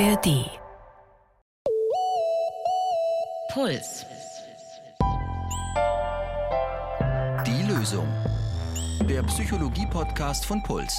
ARD. 0.00 0.50
Puls. 3.52 4.04
Die 7.46 7.62
Lösung. 7.68 8.08
Der 9.08 9.22
Psychologie-Podcast 9.22 10.46
von 10.46 10.60
Puls. 10.64 10.98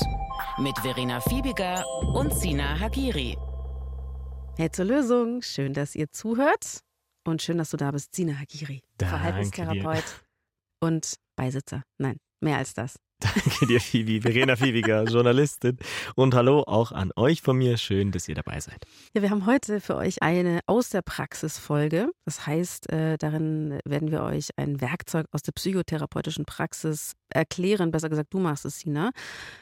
Mit 0.59 0.77
Verena 0.79 1.19
Fiebiger 1.19 1.83
und 2.13 2.33
Sina 2.33 2.79
Hagiri. 2.79 3.37
Hey 4.55 4.71
zur 4.71 4.85
Lösung. 4.85 5.41
Schön, 5.41 5.73
dass 5.73 5.93
ihr 5.95 6.09
zuhört. 6.11 6.79
Und 7.27 7.41
schön, 7.41 7.57
dass 7.57 7.71
du 7.71 7.77
da 7.77 7.91
bist, 7.91 8.15
Sina 8.15 8.39
Hagiri. 8.39 8.81
Danke 8.97 9.17
Verhaltenstherapeut 9.17 10.05
und 10.79 11.15
Beisitzer. 11.35 11.83
Nein, 11.97 12.15
mehr 12.39 12.59
als 12.59 12.73
das. 12.73 12.95
Danke 13.33 13.65
dir, 13.65 13.81
Phoebe. 13.81 14.21
Verena 14.21 14.55
Fiebiger, 14.55 15.03
Journalistin. 15.05 15.77
Und 16.15 16.35
hallo 16.35 16.63
auch 16.67 16.91
an 16.91 17.11
euch 17.15 17.41
von 17.41 17.57
mir. 17.57 17.77
Schön, 17.77 18.11
dass 18.11 18.27
ihr 18.27 18.35
dabei 18.35 18.59
seid. 18.59 18.85
Ja, 19.13 19.21
wir 19.21 19.31
haben 19.31 19.45
heute 19.45 19.81
für 19.81 19.95
euch 19.95 20.21
eine 20.21 20.59
aus 20.67 20.89
der 20.89 21.01
Praxis 21.01 21.57
Folge. 21.57 22.09
Das 22.25 22.45
heißt, 22.45 22.91
äh, 22.91 23.17
darin 23.17 23.79
werden 23.85 24.11
wir 24.11 24.23
euch 24.23 24.49
ein 24.57 24.79
Werkzeug 24.79 25.25
aus 25.31 25.41
der 25.41 25.53
psychotherapeutischen 25.53 26.45
Praxis 26.45 27.13
erklären. 27.29 27.91
Besser 27.91 28.09
gesagt, 28.09 28.33
du 28.33 28.39
machst 28.39 28.65
es, 28.65 28.79
Sina. 28.79 29.11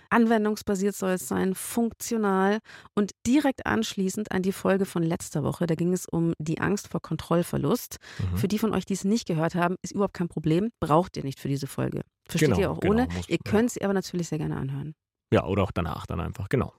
Anwendungsbasiert 0.10 0.96
soll 0.96 1.12
es 1.12 1.28
sein, 1.28 1.56
funktional 1.56 2.60
und 2.96 3.12
direkt 3.26 3.66
anschließend 3.66 4.32
an 4.32 4.42
die 4.42 4.52
Folge 4.52 4.86
von 4.86 5.04
letzter 5.04 5.44
Woche. 5.44 5.68
Da 5.68 5.76
ging 5.76 5.94
es 5.94 6.06
um 6.06 6.34
die 6.38 6.60
Angst 6.60 6.90
vor 6.90 7.02
Kontrollverlust. 7.02 7.98
Mhm. 8.20 8.38
Für 8.38 8.48
die 8.48 8.60
von 8.60 8.74
euch, 8.74 8.86
die 8.86 8.94
es 8.94 9.06
nicht 9.06 9.28
gehört 9.28 9.56
haben, 9.56 9.76
ist 9.82 9.94
überhaupt 9.94 10.14
kein 10.14 10.28
Problem. 10.28 10.70
Braucht 10.80 11.18
ihr 11.18 11.24
nicht 11.24 11.40
für 11.40 11.48
diese 11.48 11.68
Folge. 11.68 12.02
Versteht 12.28 12.50
Genau, 12.50 12.60
ihr 12.60 12.72
auch 12.72 12.80
genau, 12.80 12.94
ohne. 12.94 13.08
muss- 13.14 13.30
ihr 13.30 13.38
könnt 13.44 13.72
sie 13.72 13.82
aber 13.84 13.94
natürlich 13.94 14.30
sehr 14.30 14.38
gerne 14.38 14.58
anhören. 14.58 14.94
Ja, 15.34 15.46
oder 15.46 15.64
auch 15.64 15.72
danach 15.72 16.06
dann 16.06 16.20
einfach, 16.20 16.48
genau. 16.50 16.74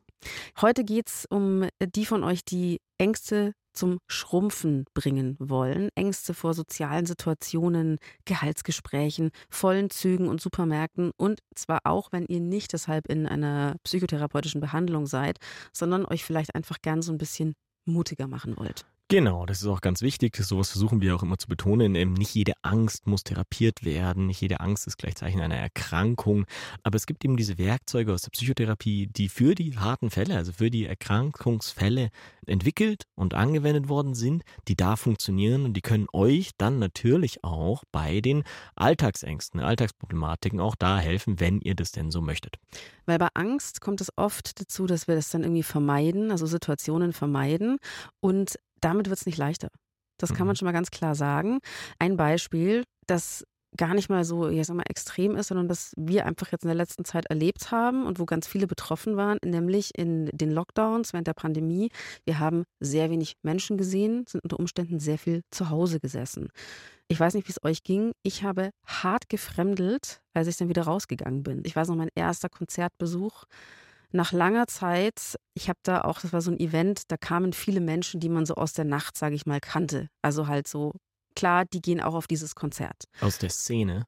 Heute 0.60 0.84
geht 0.84 1.08
es 1.08 1.26
um 1.28 1.66
die 1.84 2.06
von 2.06 2.24
euch, 2.24 2.44
die 2.44 2.80
Ängste 2.98 3.52
zum 3.74 3.98
Schrumpfen 4.08 4.84
bringen 4.94 5.36
wollen. 5.40 5.88
Ängste 5.96 6.32
vor 6.32 6.54
sozialen 6.54 7.04
Situationen, 7.06 7.98
Gehaltsgesprächen, 8.24 9.30
vollen 9.50 9.90
Zügen 9.90 10.28
und 10.28 10.40
Supermärkten. 10.40 11.10
Und 11.16 11.40
zwar 11.56 11.80
auch, 11.84 12.12
wenn 12.12 12.24
ihr 12.26 12.40
nicht 12.40 12.72
deshalb 12.72 13.08
in 13.08 13.26
einer 13.26 13.74
psychotherapeutischen 13.82 14.60
Behandlung 14.60 15.06
seid, 15.06 15.38
sondern 15.72 16.06
euch 16.06 16.24
vielleicht 16.24 16.54
einfach 16.54 16.78
gern 16.82 17.02
so 17.02 17.10
ein 17.12 17.18
bisschen 17.18 17.54
mutiger 17.84 18.28
machen 18.28 18.56
wollt. 18.56 18.86
Genau, 19.14 19.46
das 19.46 19.62
ist 19.62 19.68
auch 19.68 19.80
ganz 19.80 20.02
wichtig. 20.02 20.34
Sowas 20.34 20.70
versuchen 20.70 21.00
wir 21.00 21.14
auch 21.14 21.22
immer 21.22 21.38
zu 21.38 21.46
betonen. 21.46 21.94
Eben 21.94 22.14
nicht 22.14 22.34
jede 22.34 22.54
Angst 22.62 23.06
muss 23.06 23.22
therapiert 23.22 23.84
werden. 23.84 24.26
Nicht 24.26 24.40
jede 24.40 24.58
Angst 24.58 24.88
ist 24.88 24.96
gleichzeitig 24.96 25.40
eine 25.40 25.56
Erkrankung. 25.56 26.46
Aber 26.82 26.96
es 26.96 27.06
gibt 27.06 27.24
eben 27.24 27.36
diese 27.36 27.56
Werkzeuge 27.56 28.12
aus 28.12 28.22
der 28.22 28.32
Psychotherapie, 28.32 29.06
die 29.06 29.28
für 29.28 29.54
die 29.54 29.78
harten 29.78 30.10
Fälle, 30.10 30.36
also 30.36 30.50
für 30.50 30.68
die 30.68 30.86
Erkrankungsfälle 30.86 32.10
entwickelt 32.44 33.04
und 33.14 33.34
angewendet 33.34 33.88
worden 33.88 34.14
sind, 34.14 34.42
die 34.66 34.74
da 34.74 34.96
funktionieren 34.96 35.64
und 35.64 35.74
die 35.74 35.80
können 35.80 36.08
euch 36.12 36.50
dann 36.58 36.80
natürlich 36.80 37.44
auch 37.44 37.84
bei 37.92 38.20
den 38.20 38.42
Alltagsängsten, 38.74 39.60
Alltagsproblematiken 39.60 40.58
auch 40.58 40.74
da 40.74 40.98
helfen, 40.98 41.38
wenn 41.38 41.60
ihr 41.60 41.76
das 41.76 41.92
denn 41.92 42.10
so 42.10 42.20
möchtet. 42.20 42.56
Weil 43.06 43.18
bei 43.18 43.28
Angst 43.34 43.80
kommt 43.80 44.00
es 44.00 44.10
oft 44.16 44.60
dazu, 44.60 44.86
dass 44.86 45.06
wir 45.06 45.14
das 45.14 45.30
dann 45.30 45.44
irgendwie 45.44 45.62
vermeiden, 45.62 46.32
also 46.32 46.46
Situationen 46.46 47.12
vermeiden. 47.12 47.78
Und 48.20 48.58
damit 48.80 49.08
wird 49.08 49.18
es 49.20 49.26
nicht 49.26 49.38
leichter. 49.38 49.68
Das 50.18 50.32
kann 50.32 50.46
man 50.46 50.54
Mhm. 50.54 50.56
schon 50.58 50.66
mal 50.66 50.72
ganz 50.72 50.90
klar 50.90 51.14
sagen. 51.14 51.58
Ein 51.98 52.16
Beispiel, 52.16 52.84
das 53.06 53.44
gar 53.76 53.94
nicht 53.94 54.08
mal 54.08 54.24
so, 54.24 54.48
ich 54.48 54.64
sag 54.64 54.76
mal, 54.76 54.84
extrem 54.88 55.34
ist, 55.34 55.48
sondern 55.48 55.66
das 55.66 55.92
wir 55.96 56.26
einfach 56.26 56.52
jetzt 56.52 56.62
in 56.62 56.68
der 56.68 56.76
letzten 56.76 57.04
Zeit 57.04 57.26
erlebt 57.26 57.72
haben 57.72 58.06
und 58.06 58.20
wo 58.20 58.24
ganz 58.24 58.46
viele 58.46 58.68
betroffen 58.68 59.16
waren, 59.16 59.38
nämlich 59.44 59.90
in 59.98 60.26
den 60.26 60.52
Lockdowns 60.52 61.12
während 61.12 61.26
der 61.26 61.34
Pandemie. 61.34 61.90
Wir 62.24 62.38
haben 62.38 62.62
sehr 62.78 63.10
wenig 63.10 63.34
Menschen 63.42 63.76
gesehen, 63.76 64.24
sind 64.28 64.44
unter 64.44 64.60
Umständen 64.60 65.00
sehr 65.00 65.18
viel 65.18 65.42
zu 65.50 65.70
Hause 65.70 65.98
gesessen. 65.98 66.50
Ich 67.08 67.18
weiß 67.18 67.34
nicht, 67.34 67.48
wie 67.48 67.52
es 67.52 67.64
euch 67.64 67.82
ging. 67.82 68.12
Ich 68.22 68.44
habe 68.44 68.70
hart 68.86 69.28
gefremdelt, 69.28 70.20
als 70.34 70.46
ich 70.46 70.56
dann 70.56 70.68
wieder 70.68 70.82
rausgegangen 70.82 71.42
bin. 71.42 71.62
Ich 71.64 71.74
weiß 71.74 71.88
noch, 71.88 71.96
mein 71.96 72.10
erster 72.14 72.48
Konzertbesuch 72.48 73.44
nach 74.14 74.32
langer 74.32 74.66
Zeit. 74.66 75.36
Ich 75.54 75.68
habe 75.68 75.78
da 75.82 76.02
auch, 76.02 76.20
das 76.20 76.32
war 76.32 76.40
so 76.40 76.50
ein 76.50 76.58
Event, 76.58 77.02
da 77.08 77.16
kamen 77.16 77.52
viele 77.52 77.80
Menschen, 77.80 78.20
die 78.20 78.28
man 78.28 78.46
so 78.46 78.54
aus 78.54 78.72
der 78.72 78.84
Nacht, 78.84 79.16
sage 79.16 79.34
ich 79.34 79.46
mal, 79.46 79.60
kannte. 79.60 80.08
Also 80.22 80.46
halt 80.46 80.68
so, 80.68 80.92
klar, 81.34 81.64
die 81.64 81.82
gehen 81.82 82.00
auch 82.00 82.14
auf 82.14 82.26
dieses 82.26 82.54
Konzert. 82.54 83.04
Aus 83.20 83.38
der 83.38 83.50
Szene. 83.50 84.06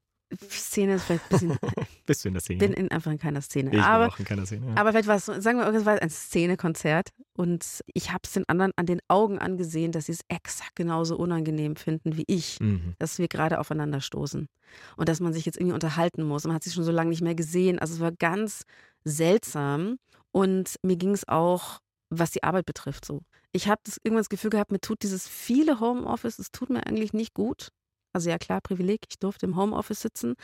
Szene 0.50 0.94
ist 0.96 1.04
vielleicht 1.04 1.24
ein 1.24 1.28
bisschen, 1.28 1.58
Bist 2.06 2.24
du 2.24 2.28
in 2.28 2.34
der 2.34 2.40
Szene? 2.40 2.58
bin 2.58 2.72
in, 2.72 2.90
einfach 2.90 3.10
in 3.12 3.18
keiner 3.18 3.40
Szene. 3.42 3.70
ich 3.74 3.80
aber 3.80 4.04
bin 4.06 4.12
auch 4.14 4.18
in 4.18 4.24
keiner 4.24 4.46
Szene. 4.46 4.66
Ja. 4.68 4.74
aber 4.76 4.90
vielleicht 4.90 5.08
war 5.08 5.16
es, 5.16 5.26
sagen 5.26 5.58
wir, 5.58 5.66
es 5.72 5.84
war 5.86 6.00
ein 6.02 6.10
Szenekonzert 6.10 7.10
und 7.34 7.64
ich 7.94 8.10
habe 8.10 8.20
es 8.24 8.32
den 8.32 8.48
anderen 8.48 8.72
an 8.76 8.86
den 8.86 9.00
Augen 9.08 9.38
angesehen, 9.38 9.92
dass 9.92 10.06
sie 10.06 10.12
es 10.12 10.20
exakt 10.28 10.74
genauso 10.74 11.16
unangenehm 11.16 11.76
finden 11.76 12.16
wie 12.16 12.24
ich, 12.26 12.58
Mhm. 12.60 12.94
dass 12.98 13.18
wir 13.18 13.28
gerade 13.28 13.60
aufeinander 13.60 14.00
stoßen 14.00 14.48
und 14.96 15.08
dass 15.08 15.20
man 15.20 15.32
sich 15.32 15.46
jetzt 15.46 15.56
irgendwie 15.58 15.74
unterhalten 15.74 16.22
muss. 16.24 16.44
Man 16.44 16.54
hat 16.54 16.64
sich 16.64 16.74
schon 16.74 16.84
so 16.84 16.92
lange 16.92 17.10
nicht 17.10 17.22
mehr 17.22 17.34
gesehen. 17.34 17.78
Also 17.78 17.94
es 17.94 18.00
war 18.00 18.12
ganz 18.12 18.62
seltsam 19.04 19.98
und 20.32 20.76
mir 20.82 20.96
ging 20.96 21.12
es 21.12 21.26
auch, 21.28 21.80
was 22.10 22.30
die 22.32 22.42
Arbeit 22.42 22.66
betrifft, 22.66 23.04
so. 23.04 23.20
Ich 23.52 23.68
habe 23.68 23.80
das 23.84 23.96
irgendwann 24.02 24.20
das 24.20 24.28
Gefühl 24.28 24.50
gehabt, 24.50 24.70
mir 24.70 24.80
tut 24.80 25.02
dieses 25.02 25.26
viele 25.26 25.80
Homeoffice, 25.80 26.38
es 26.38 26.50
tut 26.50 26.68
mir 26.68 26.86
eigentlich 26.86 27.14
nicht 27.14 27.32
gut. 27.32 27.70
Also 28.16 28.30
ja 28.30 28.38
klar, 28.38 28.62
Privileg, 28.62 29.00
ich 29.10 29.18
durfte 29.18 29.44
im 29.44 29.56
Homeoffice 29.56 30.00
sitzen, 30.00 30.36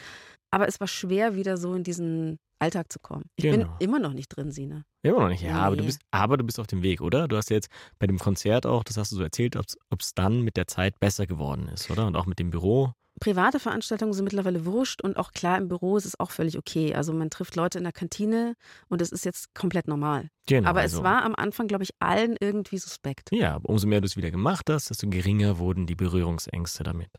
aber 0.50 0.68
es 0.68 0.78
war 0.78 0.86
schwer, 0.86 1.36
wieder 1.36 1.56
so 1.56 1.72
in 1.72 1.84
diesen 1.84 2.36
Alltag 2.58 2.92
zu 2.92 2.98
kommen. 3.00 3.24
Ich 3.36 3.44
bin 3.44 3.60
Genau. 3.60 3.76
immer 3.78 3.98
noch 3.98 4.12
nicht 4.12 4.28
drin, 4.28 4.50
Sina. 4.52 4.82
Immer 5.02 5.20
noch 5.20 5.28
nicht, 5.30 5.40
ja, 5.42 5.54
aber 5.56 5.74
du 5.76 5.82
Nee. 5.82 5.86
bist, 5.86 6.02
aber 6.10 6.36
du 6.36 6.44
bist 6.44 6.60
auf 6.60 6.66
dem 6.66 6.82
Weg, 6.82 7.00
oder? 7.00 7.28
Du 7.28 7.36
hast 7.38 7.48
ja 7.48 7.56
jetzt 7.56 7.70
bei 7.98 8.06
dem 8.06 8.18
Konzert 8.18 8.66
auch, 8.66 8.84
das 8.84 8.98
hast 8.98 9.10
du 9.10 9.16
so 9.16 9.22
erzählt, 9.22 9.56
ob 9.56 9.64
es 10.00 10.12
dann 10.14 10.42
mit 10.42 10.58
der 10.58 10.66
Zeit 10.66 11.00
besser 11.00 11.26
geworden 11.26 11.66
ist, 11.68 11.90
oder? 11.90 12.06
Und 12.06 12.14
auch 12.14 12.26
mit 12.26 12.38
dem 12.38 12.50
Büro. 12.50 12.92
Private 13.22 13.60
Veranstaltungen 13.60 14.12
sind 14.14 14.24
mittlerweile 14.24 14.66
wurscht 14.66 15.00
und 15.00 15.16
auch 15.16 15.30
klar 15.30 15.56
im 15.56 15.68
Büro 15.68 15.96
ist 15.96 16.06
es 16.06 16.18
auch 16.18 16.32
völlig 16.32 16.58
okay. 16.58 16.92
Also 16.92 17.12
man 17.12 17.30
trifft 17.30 17.54
Leute 17.54 17.78
in 17.78 17.84
der 17.84 17.92
Kantine 17.92 18.54
und 18.88 19.00
es 19.00 19.12
ist 19.12 19.24
jetzt 19.24 19.54
komplett 19.54 19.86
normal. 19.86 20.28
Genau. 20.46 20.68
Aber 20.68 20.80
also, 20.80 20.98
es 20.98 21.04
war 21.04 21.24
am 21.24 21.36
Anfang, 21.36 21.68
glaube 21.68 21.84
ich, 21.84 21.90
allen 22.00 22.34
irgendwie 22.40 22.78
suspekt. 22.78 23.30
Ja, 23.30 23.60
umso 23.62 23.86
mehr 23.86 24.00
du 24.00 24.06
es 24.06 24.16
wieder 24.16 24.32
gemacht 24.32 24.68
hast, 24.68 24.90
desto 24.90 25.08
geringer 25.08 25.58
wurden 25.58 25.86
die 25.86 25.94
Berührungsängste 25.94 26.82
damit. 26.82 27.10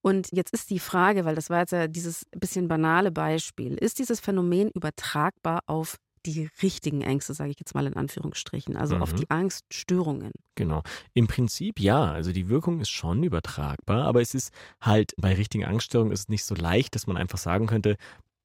Und 0.00 0.30
jetzt 0.32 0.52
ist 0.52 0.68
die 0.70 0.80
Frage, 0.80 1.24
weil 1.24 1.36
das 1.36 1.48
war 1.48 1.60
jetzt 1.60 1.70
ja 1.70 1.86
dieses 1.86 2.26
bisschen 2.36 2.66
banale 2.66 3.12
Beispiel, 3.12 3.74
ist 3.74 4.00
dieses 4.00 4.18
Phänomen 4.18 4.68
übertragbar 4.74 5.60
auf 5.66 5.96
die 6.26 6.48
richtigen 6.62 7.02
Ängste, 7.02 7.34
sage 7.34 7.50
ich 7.50 7.58
jetzt 7.58 7.74
mal 7.74 7.86
in 7.86 7.94
Anführungsstrichen, 7.96 8.76
also 8.76 8.96
auf 8.98 9.12
Mhm. 9.12 9.16
die 9.16 9.30
Angststörungen? 9.30 10.32
Genau. 10.54 10.82
Im 11.14 11.26
Prinzip 11.26 11.80
ja, 11.80 12.12
also 12.12 12.32
die 12.32 12.48
Wirkung 12.48 12.80
ist 12.80 12.90
schon 12.90 13.22
übertragbar, 13.22 14.04
aber 14.04 14.20
es 14.20 14.34
ist 14.34 14.52
halt 14.80 15.12
bei 15.16 15.34
richtigen 15.34 15.64
Angststörungen 15.64 16.12
ist 16.12 16.20
es 16.20 16.28
nicht 16.28 16.44
so 16.44 16.54
leicht, 16.54 16.94
dass 16.94 17.06
man 17.06 17.16
einfach 17.16 17.38
sagen 17.38 17.66
könnte, 17.66 17.96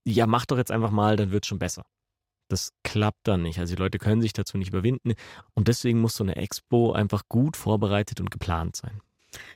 ja, 0.06 0.26
mach 0.28 0.46
doch 0.46 0.58
jetzt 0.58 0.72
einfach 0.72 0.92
mal, 0.92 1.16
dann 1.18 1.32
wird 1.32 1.46
schon 1.46 1.60
besser. 1.60 1.86
Das 2.50 2.72
klappt 2.84 3.28
dann 3.28 3.42
nicht. 3.42 3.60
Also 3.60 3.76
die 3.76 3.82
Leute 3.82 3.98
können 3.98 4.22
sich 4.22 4.32
dazu 4.34 4.58
nicht 4.58 4.70
überwinden 4.70 5.14
und 5.54 5.68
deswegen 5.68 6.00
muss 6.00 6.16
so 6.16 6.24
eine 6.24 6.38
Expo 6.38 6.94
einfach 6.94 7.24
gut 7.28 7.58
vorbereitet 7.58 8.22
und 8.22 8.32
geplant 8.32 8.78
sein. 8.78 9.02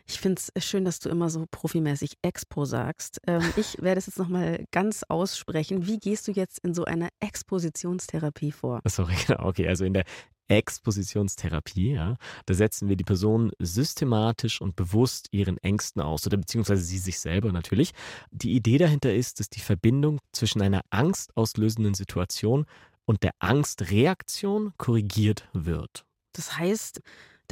Ich 0.06 0.20
finde 0.20 0.42
es 0.54 0.66
schön, 0.66 0.86
dass 0.86 1.00
du 1.00 1.10
immer 1.10 1.30
so 1.30 1.46
profimäßig 1.50 2.18
Expo 2.22 2.66
sagst. 2.66 3.20
Ähm, 3.28 3.44
ich 3.56 3.78
werde 3.82 4.00
es 4.00 4.08
jetzt 4.08 4.20
nochmal 4.20 4.66
ganz 4.72 5.04
aussprechen. 5.08 5.88
Wie 5.88 6.00
gehst 6.00 6.28
du 6.28 6.32
jetzt 6.32 6.60
in 6.60 6.74
so 6.74 6.86
einer 6.86 7.10
Expositionstherapie 7.20 8.52
vor? 8.52 8.82
Sorry, 8.88 9.16
genau. 9.28 9.46
Okay, 9.46 9.68
also 9.68 9.86
in 9.86 9.94
der 9.94 10.04
Expositionstherapie, 10.48 11.94
ja, 11.94 12.18
da 12.46 12.54
setzen 12.54 12.90
wir 12.90 12.98
die 12.98 13.06
Person 13.06 13.52
systematisch 13.60 14.60
und 14.60 14.76
bewusst 14.76 15.28
ihren 15.32 15.58
Ängsten 15.60 16.02
aus 16.02 16.28
oder 16.28 16.38
beziehungsweise 16.38 16.84
sie 16.84 16.98
sich 16.98 17.20
selber 17.20 17.54
natürlich. 17.54 17.92
Die 18.32 18.54
Idee 18.54 18.78
dahinter 18.78 19.14
ist, 19.14 19.40
dass 19.40 19.50
die 19.50 19.62
Verbindung 19.62 20.20
zwischen 20.34 20.62
einer 20.62 20.82
angstauslösenden 20.90 21.94
Situation 21.94 22.66
und 23.06 23.24
der 23.24 23.32
Angstreaktion 23.40 24.74
korrigiert 24.78 25.48
wird. 25.54 26.06
Das 26.34 26.58
heißt, 26.58 27.02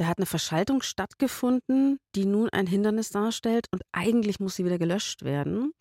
da 0.00 0.06
hat 0.06 0.18
eine 0.18 0.26
Verschaltung 0.26 0.80
stattgefunden, 0.80 1.98
die 2.14 2.24
nun 2.24 2.48
ein 2.48 2.66
Hindernis 2.66 3.10
darstellt 3.10 3.66
und 3.70 3.82
eigentlich 3.92 4.40
muss 4.40 4.56
sie 4.56 4.64
wieder 4.64 4.78
gelöscht 4.78 5.24
werden. 5.24 5.72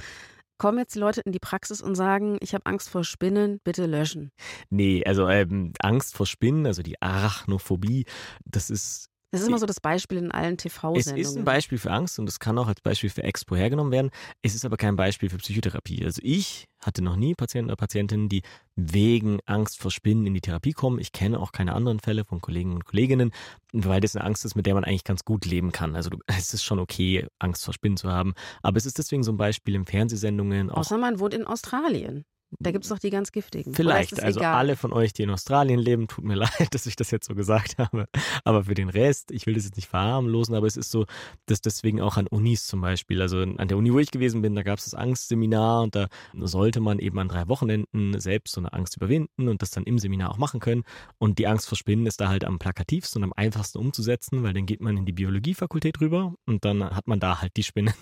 Kommen 0.58 0.78
jetzt 0.78 0.94
die 0.96 1.00
Leute 1.00 1.22
in 1.22 1.32
die 1.32 1.40
Praxis 1.40 1.82
und 1.82 1.96
sagen, 1.96 2.38
ich 2.42 2.54
habe 2.54 2.66
Angst 2.66 2.90
vor 2.90 3.06
Spinnen, 3.06 3.62
bitte 3.64 3.86
löschen. 3.86 4.32
Nee, 4.70 5.06
also 5.06 5.30
ähm, 5.30 5.72
Angst 5.80 6.18
vor 6.18 6.26
Spinnen, 6.26 6.66
also 6.66 6.82
die 6.82 7.02
Arachnophobie, 7.02 8.04
das 8.44 8.70
ist 8.70 9.09
Das 9.32 9.42
ist 9.42 9.48
immer 9.48 9.60
so 9.60 9.68
das 9.68 9.80
Beispiel 9.80 10.18
in 10.18 10.32
allen 10.32 10.56
Es 10.56 10.64
TV-Sendungen. 10.64 11.22
ist 11.22 11.38
ein 11.38 11.46
Beispiel 11.46 11.78
für 11.78 11.92
Angst 11.92 12.18
und 12.18 12.28
es 12.28 12.40
kann 12.40 12.58
auch 12.58 12.68
als 12.68 12.82
Beispiel 12.82 13.12
für 13.12 13.24
Expo 13.24 13.56
hergenommen 13.56 13.92
werden. 13.92 14.10
Es 14.42 14.56
ist 14.56 14.66
aber 14.66 14.76
kein 14.78 14.96
Beispiel 14.96 15.30
für 15.30 15.38
Psychotherapie. 15.38 16.04
Also 16.04 16.20
ich 16.24 16.66
hatte 16.84 17.04
noch 17.04 17.16
nie 17.16 17.36
Patienten 17.36 17.70
oder 17.70 17.76
Patientinnen, 17.76 18.28
die 18.28 18.42
wegen 18.76 19.40
Angst 19.46 19.80
vor 19.80 19.92
Spinnen 19.92 20.26
in 20.26 20.34
die 20.34 20.42
Therapie 20.42 20.72
kommen. 20.72 20.98
Ich 21.00 21.12
kenne 21.12 21.40
auch 21.40 21.52
keine 21.52 21.74
anderen 21.74 22.00
Fälle 22.00 22.26
von 22.26 22.42
Kollegen 22.42 22.74
und 22.74 22.86
Kolleginnen, 22.86 23.32
weil 23.72 24.02
das 24.02 24.16
eine 24.16 24.26
Angst 24.26 24.46
ist, 24.46 24.56
mit 24.56 24.66
der 24.66 24.74
man 24.74 24.84
eigentlich 24.84 25.04
ganz 25.04 25.24
gut 25.24 25.46
leben 25.46 25.72
kann. 25.72 25.96
Also 25.96 26.10
es 26.28 26.54
ist 26.54 26.64
schon 26.64 26.80
okay, 26.80 27.28
Angst 27.38 27.66
vor 27.66 27.74
Spinnen 27.74 27.98
zu 27.98 28.10
haben. 28.10 28.34
Aber 28.64 28.78
es 28.78 28.88
ist 28.88 28.98
deswegen 28.98 29.22
so 29.24 29.32
ein 29.32 29.38
Beispiel 29.38 29.76
in 29.76 29.86
Fernsehsendungen. 29.86 30.72
Außer 30.72 30.98
man 30.98 31.20
wohnt 31.20 31.36
in 31.36 31.46
Australien. 31.46 32.26
Da 32.58 32.72
gibt 32.72 32.84
es 32.84 32.90
doch 32.90 32.98
die 32.98 33.12
ganz 33.12 33.32
giftigen. 33.32 33.74
Vielleicht, 33.74 34.22
also 34.22 34.40
egal? 34.40 34.56
alle 34.56 34.76
von 34.76 34.92
euch, 34.92 35.14
die 35.14 35.22
in 35.22 35.30
Australien 35.30 35.80
leben, 35.80 36.08
tut 36.08 36.26
mir 36.26 36.36
leid, 36.60 36.68
dass 36.72 36.88
ich 36.88 36.96
das 36.96 37.12
jetzt 37.12 37.28
so 37.28 37.36
gesagt 37.36 37.78
habe. 37.78 38.08
Aber 38.44 38.64
für 38.64 38.74
den 38.74 38.90
Rest, 38.90 39.32
ich 39.32 39.46
will 39.46 39.54
das 39.54 39.66
jetzt 39.66 39.76
nicht 39.76 39.88
verharmlosen, 39.88 40.56
aber 40.56 40.66
es 40.66 40.76
ist 40.76 40.90
so, 40.90 41.06
dass 41.46 41.62
deswegen 41.62 42.02
auch 42.02 42.18
an 42.18 42.28
Unis 42.28 42.66
zum 42.66 42.82
Beispiel, 42.82 43.22
also 43.22 43.40
an 43.42 43.68
der 43.68 43.78
Uni, 43.78 43.94
wo 43.94 44.00
ich 44.00 44.10
gewesen 44.10 44.42
bin, 44.42 44.56
da 44.56 44.64
gab 44.64 44.80
es 44.80 44.86
das 44.86 44.96
Angstseminar 44.96 45.84
und 45.84 45.96
da 45.96 46.08
sollte 46.34 46.80
man 46.80 46.98
eben 47.00 47.20
an 47.20 47.28
drei 47.28 47.48
Wochenenden 47.48 48.20
selbst 48.20 48.54
so 48.54 48.62
eine 48.62 48.74
Angst 48.74 48.98
überwinden 48.98 49.48
und 49.48 49.62
das 49.62 49.70
dann 49.70 49.84
im 49.84 50.00
Seminar 50.00 50.32
auch 50.32 50.38
machen 50.38 50.60
können. 50.60 50.84
Und 51.20 51.38
die 51.38 51.48
Angst 51.48 51.68
vor 51.68 51.78
Spinnen 51.78 52.08
ist 52.08 52.20
da 52.20 52.30
halt 52.30 52.46
am 52.46 52.58
plakativsten 52.58 53.22
und 53.22 53.30
am 53.30 53.34
einfachsten 53.36 53.78
umzusetzen, 53.78 54.42
weil 54.44 54.54
dann 54.54 54.66
geht 54.66 54.82
man 54.82 54.98
in 54.98 55.06
die 55.06 55.14
Biologiefakultät 55.14 56.02
rüber 56.02 56.34
und 56.46 56.66
dann 56.66 56.84
hat 56.84 57.08
man 57.08 57.20
da 57.20 57.42
halt 57.42 57.56
die 57.58 57.64
Spinnen. 57.64 57.94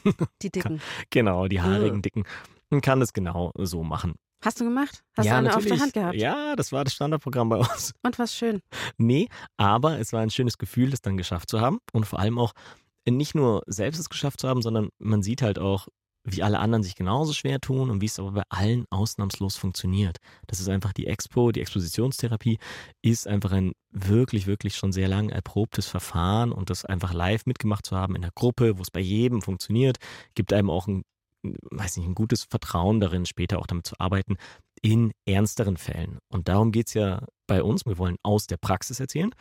Die 0.41 0.49
dicken. 0.49 0.81
genau, 1.09 1.47
die 1.47 1.61
haarigen, 1.61 2.01
dicken. 2.01 2.23
Und 2.69 2.81
kann 2.81 2.99
das 2.99 3.13
genau 3.13 3.51
so 3.55 3.83
machen. 3.83 4.15
Hast 4.43 4.59
du 4.59 4.65
gemacht? 4.65 5.03
Hast 5.15 5.25
ja, 5.25 5.33
du 5.33 5.37
eine 5.37 5.47
natürlich. 5.49 5.71
auf 5.71 5.77
der 5.77 5.83
Hand 5.83 5.93
gehabt? 5.93 6.15
Ja, 6.15 6.55
das 6.55 6.71
war 6.71 6.83
das 6.83 6.93
Standardprogramm 6.93 7.49
bei 7.49 7.57
uns. 7.57 7.93
Und 8.03 8.19
was 8.19 8.35
schön. 8.35 8.61
Nee, 8.97 9.27
aber 9.57 9.99
es 9.99 10.13
war 10.13 10.21
ein 10.21 10.29
schönes 10.29 10.57
Gefühl, 10.57 10.91
das 10.91 11.01
dann 11.01 11.17
geschafft 11.17 11.49
zu 11.49 11.59
haben 11.59 11.79
und 11.91 12.05
vor 12.05 12.19
allem 12.19 12.37
auch 12.37 12.53
nicht 13.09 13.35
nur 13.35 13.63
selbst 13.67 13.99
es 13.99 14.09
geschafft 14.09 14.39
zu 14.41 14.47
haben, 14.47 14.61
sondern 14.61 14.89
man 14.99 15.23
sieht 15.23 15.41
halt 15.41 15.59
auch, 15.59 15.87
wie 16.29 16.43
alle 16.43 16.59
anderen 16.59 16.83
sich 16.83 16.95
genauso 16.95 17.31
schwer 17.31 17.61
tun 17.61 17.89
und 17.89 18.01
wie 18.01 18.05
es 18.05 18.19
aber 18.19 18.31
bei 18.33 18.43
allen 18.49 18.85
ausnahmslos 18.89 19.55
funktioniert. 19.55 20.17
Das 20.45 20.59
ist 20.59 20.67
einfach 20.67 20.91
die 20.91 21.07
Expo, 21.07 21.53
die 21.53 21.61
Expositionstherapie 21.61 22.59
ist 23.01 23.27
einfach 23.27 23.53
ein 23.53 23.71
wirklich, 23.91 24.45
wirklich 24.45 24.75
schon 24.75 24.91
sehr 24.91 25.07
lang 25.07 25.29
erprobtes 25.29 25.87
Verfahren 25.87 26.51
und 26.51 26.69
das 26.69 26.83
einfach 26.83 27.13
live 27.13 27.45
mitgemacht 27.45 27.85
zu 27.85 27.95
haben 27.95 28.13
in 28.13 28.21
der 28.21 28.31
Gruppe, 28.35 28.77
wo 28.77 28.81
es 28.81 28.91
bei 28.91 28.99
jedem 28.99 29.41
funktioniert, 29.41 29.97
gibt 30.35 30.51
einem 30.51 30.69
auch 30.69 30.87
ein 30.87 31.03
weiß 31.43 31.97
nicht, 31.97 32.07
ein 32.07 32.15
gutes 32.15 32.43
Vertrauen 32.43 32.99
darin, 32.99 33.25
später 33.25 33.59
auch 33.59 33.67
damit 33.67 33.87
zu 33.87 33.95
arbeiten, 33.99 34.37
in 34.81 35.11
ernsteren 35.25 35.77
Fällen. 35.77 36.19
Und 36.29 36.47
darum 36.47 36.71
geht 36.71 36.87
es 36.87 36.93
ja 36.93 37.25
bei 37.47 37.63
uns. 37.63 37.85
Wir 37.85 37.97
wollen 37.97 38.17
aus 38.23 38.47
der 38.47 38.57
Praxis 38.57 38.99
erzählen. 38.99 39.31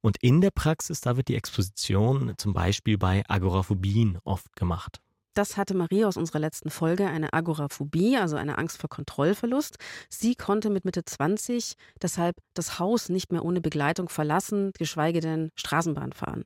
Und 0.00 0.16
in 0.20 0.40
der 0.40 0.50
Praxis, 0.50 1.00
da 1.00 1.16
wird 1.16 1.28
die 1.28 1.36
Exposition 1.36 2.34
zum 2.38 2.54
Beispiel 2.54 2.98
bei 2.98 3.22
Agoraphobien 3.28 4.18
oft 4.24 4.54
gemacht. 4.56 5.00
Das 5.36 5.58
hatte 5.58 5.74
Marie 5.74 6.06
aus 6.06 6.16
unserer 6.16 6.38
letzten 6.38 6.70
Folge, 6.70 7.06
eine 7.08 7.34
Agoraphobie, 7.34 8.16
also 8.16 8.36
eine 8.36 8.56
Angst 8.56 8.80
vor 8.80 8.88
Kontrollverlust. 8.88 9.76
Sie 10.08 10.34
konnte 10.34 10.70
mit 10.70 10.86
Mitte 10.86 11.04
20 11.04 11.74
deshalb 12.00 12.36
das 12.54 12.78
Haus 12.78 13.10
nicht 13.10 13.32
mehr 13.32 13.44
ohne 13.44 13.60
Begleitung 13.60 14.08
verlassen, 14.08 14.70
geschweige 14.78 15.20
denn 15.20 15.50
Straßenbahn 15.54 16.14
fahren. 16.14 16.44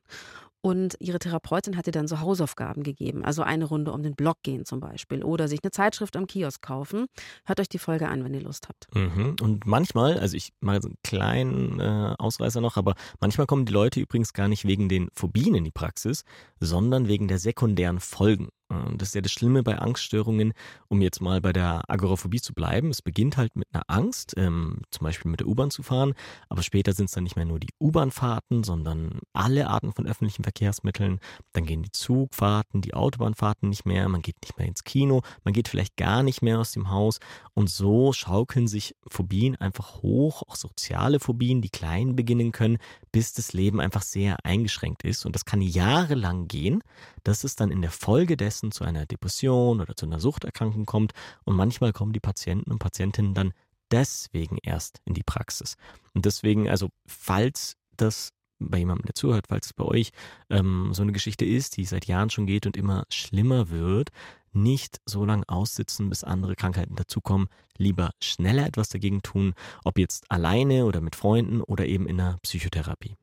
Und 0.61 0.95
ihre 0.99 1.17
Therapeutin 1.17 1.75
hat 1.75 1.87
ihr 1.87 1.93
dann 1.93 2.07
so 2.07 2.19
Hausaufgaben 2.19 2.83
gegeben, 2.83 3.25
also 3.25 3.41
eine 3.41 3.65
Runde 3.65 3.91
um 3.91 4.03
den 4.03 4.15
Block 4.15 4.43
gehen 4.43 4.63
zum 4.63 4.79
Beispiel 4.79 5.23
oder 5.23 5.47
sich 5.47 5.59
eine 5.63 5.71
Zeitschrift 5.71 6.15
am 6.15 6.27
Kiosk 6.27 6.61
kaufen. 6.61 7.07
Hört 7.45 7.59
euch 7.59 7.69
die 7.69 7.79
Folge 7.79 8.07
an, 8.07 8.23
wenn 8.23 8.33
ihr 8.33 8.41
Lust 8.41 8.69
habt. 8.69 8.87
Mhm. 8.93 9.37
Und 9.41 9.65
manchmal, 9.65 10.19
also 10.19 10.37
ich 10.37 10.53
mache 10.59 10.81
so 10.81 10.89
einen 10.89 10.97
kleinen 11.03 11.79
äh, 11.79 12.15
Ausreißer 12.17 12.61
noch, 12.61 12.77
aber 12.77 12.93
manchmal 13.19 13.47
kommen 13.47 13.65
die 13.65 13.73
Leute 13.73 13.99
übrigens 13.99 14.33
gar 14.33 14.47
nicht 14.47 14.65
wegen 14.65 14.87
den 14.87 15.09
Phobien 15.13 15.55
in 15.55 15.63
die 15.63 15.71
Praxis, 15.71 16.25
sondern 16.59 17.07
wegen 17.07 17.27
der 17.27 17.39
sekundären 17.39 17.99
Folgen. 17.99 18.49
Das 18.97 19.09
ist 19.09 19.15
ja 19.15 19.21
das 19.21 19.31
Schlimme 19.31 19.63
bei 19.63 19.77
Angststörungen, 19.77 20.53
um 20.87 21.01
jetzt 21.01 21.21
mal 21.21 21.41
bei 21.41 21.51
der 21.51 21.83
Agoraphobie 21.89 22.39
zu 22.39 22.53
bleiben. 22.53 22.89
Es 22.89 23.01
beginnt 23.01 23.35
halt 23.35 23.55
mit 23.55 23.67
einer 23.73 23.83
Angst, 23.87 24.33
ähm, 24.37 24.81
zum 24.91 25.05
Beispiel 25.05 25.29
mit 25.29 25.41
der 25.41 25.47
U-Bahn 25.47 25.71
zu 25.71 25.83
fahren, 25.83 26.13
aber 26.47 26.63
später 26.63 26.93
sind 26.93 27.05
es 27.05 27.11
dann 27.11 27.23
nicht 27.23 27.35
mehr 27.35 27.45
nur 27.45 27.59
die 27.59 27.73
U-Bahn-Fahrten, 27.79 28.63
sondern 28.63 29.19
alle 29.33 29.67
Arten 29.67 29.91
von 29.91 30.07
öffentlichen 30.07 30.43
Verkehrsmitteln. 30.43 31.19
Dann 31.51 31.65
gehen 31.65 31.83
die 31.83 31.91
Zugfahrten, 31.91 32.81
die 32.81 32.93
Autobahnfahrten 32.93 33.67
nicht 33.67 33.85
mehr, 33.85 34.07
man 34.07 34.21
geht 34.21 34.37
nicht 34.41 34.57
mehr 34.57 34.67
ins 34.67 34.83
Kino, 34.83 35.21
man 35.43 35.53
geht 35.53 35.67
vielleicht 35.67 35.97
gar 35.97 36.23
nicht 36.23 36.41
mehr 36.41 36.59
aus 36.59 36.71
dem 36.71 36.89
Haus 36.89 37.19
und 37.53 37.69
so 37.69 38.13
schaukeln 38.13 38.67
sich 38.67 38.95
Phobien 39.07 39.55
einfach 39.57 40.01
hoch, 40.01 40.43
auch 40.47 40.55
soziale 40.55 41.19
Phobien, 41.19 41.61
die 41.61 41.69
klein 41.69 42.15
beginnen 42.15 42.51
können, 42.51 42.77
bis 43.11 43.33
das 43.33 43.51
Leben 43.51 43.81
einfach 43.81 44.01
sehr 44.01 44.37
eingeschränkt 44.45 45.03
ist 45.03 45.25
und 45.25 45.35
das 45.35 45.45
kann 45.45 45.61
jahrelang 45.61 46.47
gehen, 46.47 46.83
dass 47.23 47.43
es 47.43 47.55
dann 47.55 47.71
in 47.71 47.81
der 47.81 47.91
Folge 47.91 48.37
dessen 48.37 48.60
Prozessen 48.61 48.71
zu 48.71 48.83
einer 48.83 49.05
Depression 49.05 49.81
oder 49.81 49.95
zu 49.95 50.05
einer 50.05 50.19
Suchterkrankung 50.19 50.85
kommt 50.85 51.13
und 51.43 51.55
manchmal 51.55 51.93
kommen 51.93 52.13
die 52.13 52.19
Patienten 52.19 52.71
und 52.71 52.79
Patientinnen 52.79 53.33
dann 53.33 53.53
deswegen 53.91 54.57
erst 54.61 55.01
in 55.05 55.13
die 55.13 55.23
Praxis. 55.23 55.75
Und 56.13 56.25
deswegen, 56.25 56.69
also 56.69 56.89
falls 57.05 57.75
das 57.97 58.29
bei 58.59 58.77
jemandem, 58.77 59.05
der 59.05 59.15
zuhört, 59.15 59.47
falls 59.49 59.67
es 59.67 59.73
bei 59.73 59.83
euch 59.83 60.11
ähm, 60.49 60.91
so 60.93 61.01
eine 61.01 61.11
Geschichte 61.11 61.45
ist, 61.45 61.77
die 61.77 61.85
seit 61.85 62.05
Jahren 62.05 62.29
schon 62.29 62.45
geht 62.45 62.67
und 62.67 62.77
immer 62.77 63.05
schlimmer 63.09 63.69
wird, 63.69 64.09
nicht 64.53 65.01
so 65.05 65.25
lange 65.25 65.47
aussitzen, 65.47 66.09
bis 66.09 66.23
andere 66.23 66.55
Krankheiten 66.55 66.95
dazukommen. 66.95 67.47
Lieber 67.77 68.11
schneller 68.21 68.67
etwas 68.67 68.89
dagegen 68.89 69.23
tun, 69.23 69.53
ob 69.83 69.97
jetzt 69.97 70.29
alleine 70.29 70.85
oder 70.85 71.01
mit 71.01 71.15
Freunden 71.15 71.61
oder 71.61 71.87
eben 71.87 72.07
in 72.07 72.17
der 72.17 72.37
Psychotherapie. 72.43 73.15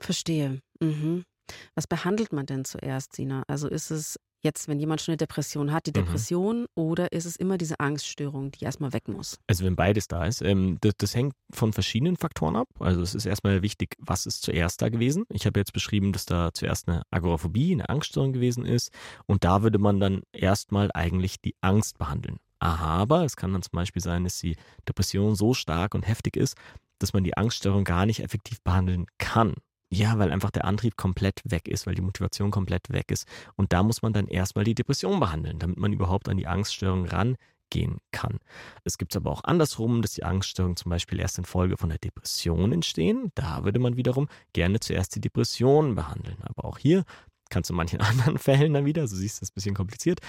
Verstehe. 0.00 0.60
Mhm. 0.80 1.24
Was 1.74 1.86
behandelt 1.86 2.32
man 2.32 2.46
denn 2.46 2.64
zuerst, 2.64 3.14
Sina? 3.14 3.42
Also 3.48 3.68
ist 3.68 3.90
es 3.90 4.18
jetzt, 4.42 4.68
wenn 4.68 4.78
jemand 4.78 5.00
schon 5.00 5.12
eine 5.12 5.16
Depression 5.16 5.72
hat, 5.72 5.86
die 5.86 5.90
Mhm. 5.90 6.04
Depression 6.04 6.66
oder 6.74 7.12
ist 7.12 7.24
es 7.24 7.36
immer 7.36 7.58
diese 7.58 7.80
Angststörung, 7.80 8.50
die 8.52 8.64
erstmal 8.64 8.92
weg 8.92 9.08
muss? 9.08 9.38
Also 9.46 9.64
wenn 9.64 9.76
beides 9.76 10.08
da 10.08 10.24
ist, 10.24 10.42
ähm, 10.42 10.78
das, 10.80 10.94
das 10.98 11.14
hängt 11.14 11.34
von 11.52 11.72
verschiedenen 11.72 12.16
Faktoren 12.16 12.56
ab. 12.56 12.68
Also 12.78 13.00
es 13.00 13.14
ist 13.14 13.26
erstmal 13.26 13.62
wichtig, 13.62 13.96
was 13.98 14.26
ist 14.26 14.42
zuerst 14.42 14.80
da 14.82 14.88
gewesen. 14.88 15.24
Ich 15.30 15.46
habe 15.46 15.58
jetzt 15.60 15.72
beschrieben, 15.72 16.12
dass 16.12 16.26
da 16.26 16.50
zuerst 16.52 16.88
eine 16.88 17.02
Agoraphobie, 17.10 17.72
eine 17.72 17.88
Angststörung 17.88 18.32
gewesen 18.32 18.64
ist. 18.64 18.92
Und 19.26 19.44
da 19.44 19.62
würde 19.62 19.78
man 19.78 20.00
dann 20.00 20.22
erstmal 20.32 20.90
eigentlich 20.94 21.40
die 21.40 21.54
Angst 21.60 21.98
behandeln. 21.98 22.38
Aber 22.58 23.24
es 23.24 23.36
kann 23.36 23.52
dann 23.52 23.62
zum 23.62 23.72
Beispiel 23.72 24.02
sein, 24.02 24.24
dass 24.24 24.38
die 24.38 24.56
Depression 24.88 25.34
so 25.34 25.52
stark 25.54 25.94
und 25.94 26.06
heftig 26.06 26.36
ist, 26.36 26.56
dass 26.98 27.12
man 27.12 27.24
die 27.24 27.36
Angststörung 27.36 27.84
gar 27.84 28.06
nicht 28.06 28.20
effektiv 28.20 28.62
behandeln 28.62 29.06
kann. 29.18 29.54
Ja, 29.88 30.18
weil 30.18 30.32
einfach 30.32 30.50
der 30.50 30.64
Antrieb 30.64 30.96
komplett 30.96 31.42
weg 31.44 31.68
ist, 31.68 31.86
weil 31.86 31.94
die 31.94 32.02
Motivation 32.02 32.50
komplett 32.50 32.90
weg 32.90 33.10
ist. 33.12 33.26
Und 33.54 33.72
da 33.72 33.82
muss 33.82 34.02
man 34.02 34.12
dann 34.12 34.26
erstmal 34.26 34.64
die 34.64 34.74
Depression 34.74 35.20
behandeln, 35.20 35.58
damit 35.58 35.78
man 35.78 35.92
überhaupt 35.92 36.28
an 36.28 36.36
die 36.36 36.48
Angststörung 36.48 37.06
rangehen 37.06 37.98
kann. 38.10 38.40
Es 38.82 38.98
gibt 38.98 39.12
es 39.12 39.16
aber 39.16 39.30
auch 39.30 39.44
andersrum, 39.44 40.02
dass 40.02 40.14
die 40.14 40.24
Angststörungen 40.24 40.76
zum 40.76 40.90
Beispiel 40.90 41.20
erst 41.20 41.38
in 41.38 41.44
Folge 41.44 41.76
von 41.76 41.88
der 41.88 41.98
Depression 41.98 42.72
entstehen. 42.72 43.30
Da 43.36 43.62
würde 43.64 43.78
man 43.78 43.96
wiederum 43.96 44.28
gerne 44.52 44.80
zuerst 44.80 45.14
die 45.14 45.20
Depression 45.20 45.94
behandeln. 45.94 46.38
Aber 46.42 46.64
auch 46.64 46.78
hier 46.78 47.04
kann 47.50 47.62
es 47.62 47.70
in 47.70 47.76
manchen 47.76 48.00
anderen 48.00 48.38
Fällen 48.38 48.72
dann 48.74 48.84
wieder, 48.84 49.06
so 49.08 49.16
siehst 49.16 49.38
du 49.38 49.40
das 49.40 49.50
ein 49.50 49.54
bisschen 49.54 49.74
kompliziert, 49.74 50.20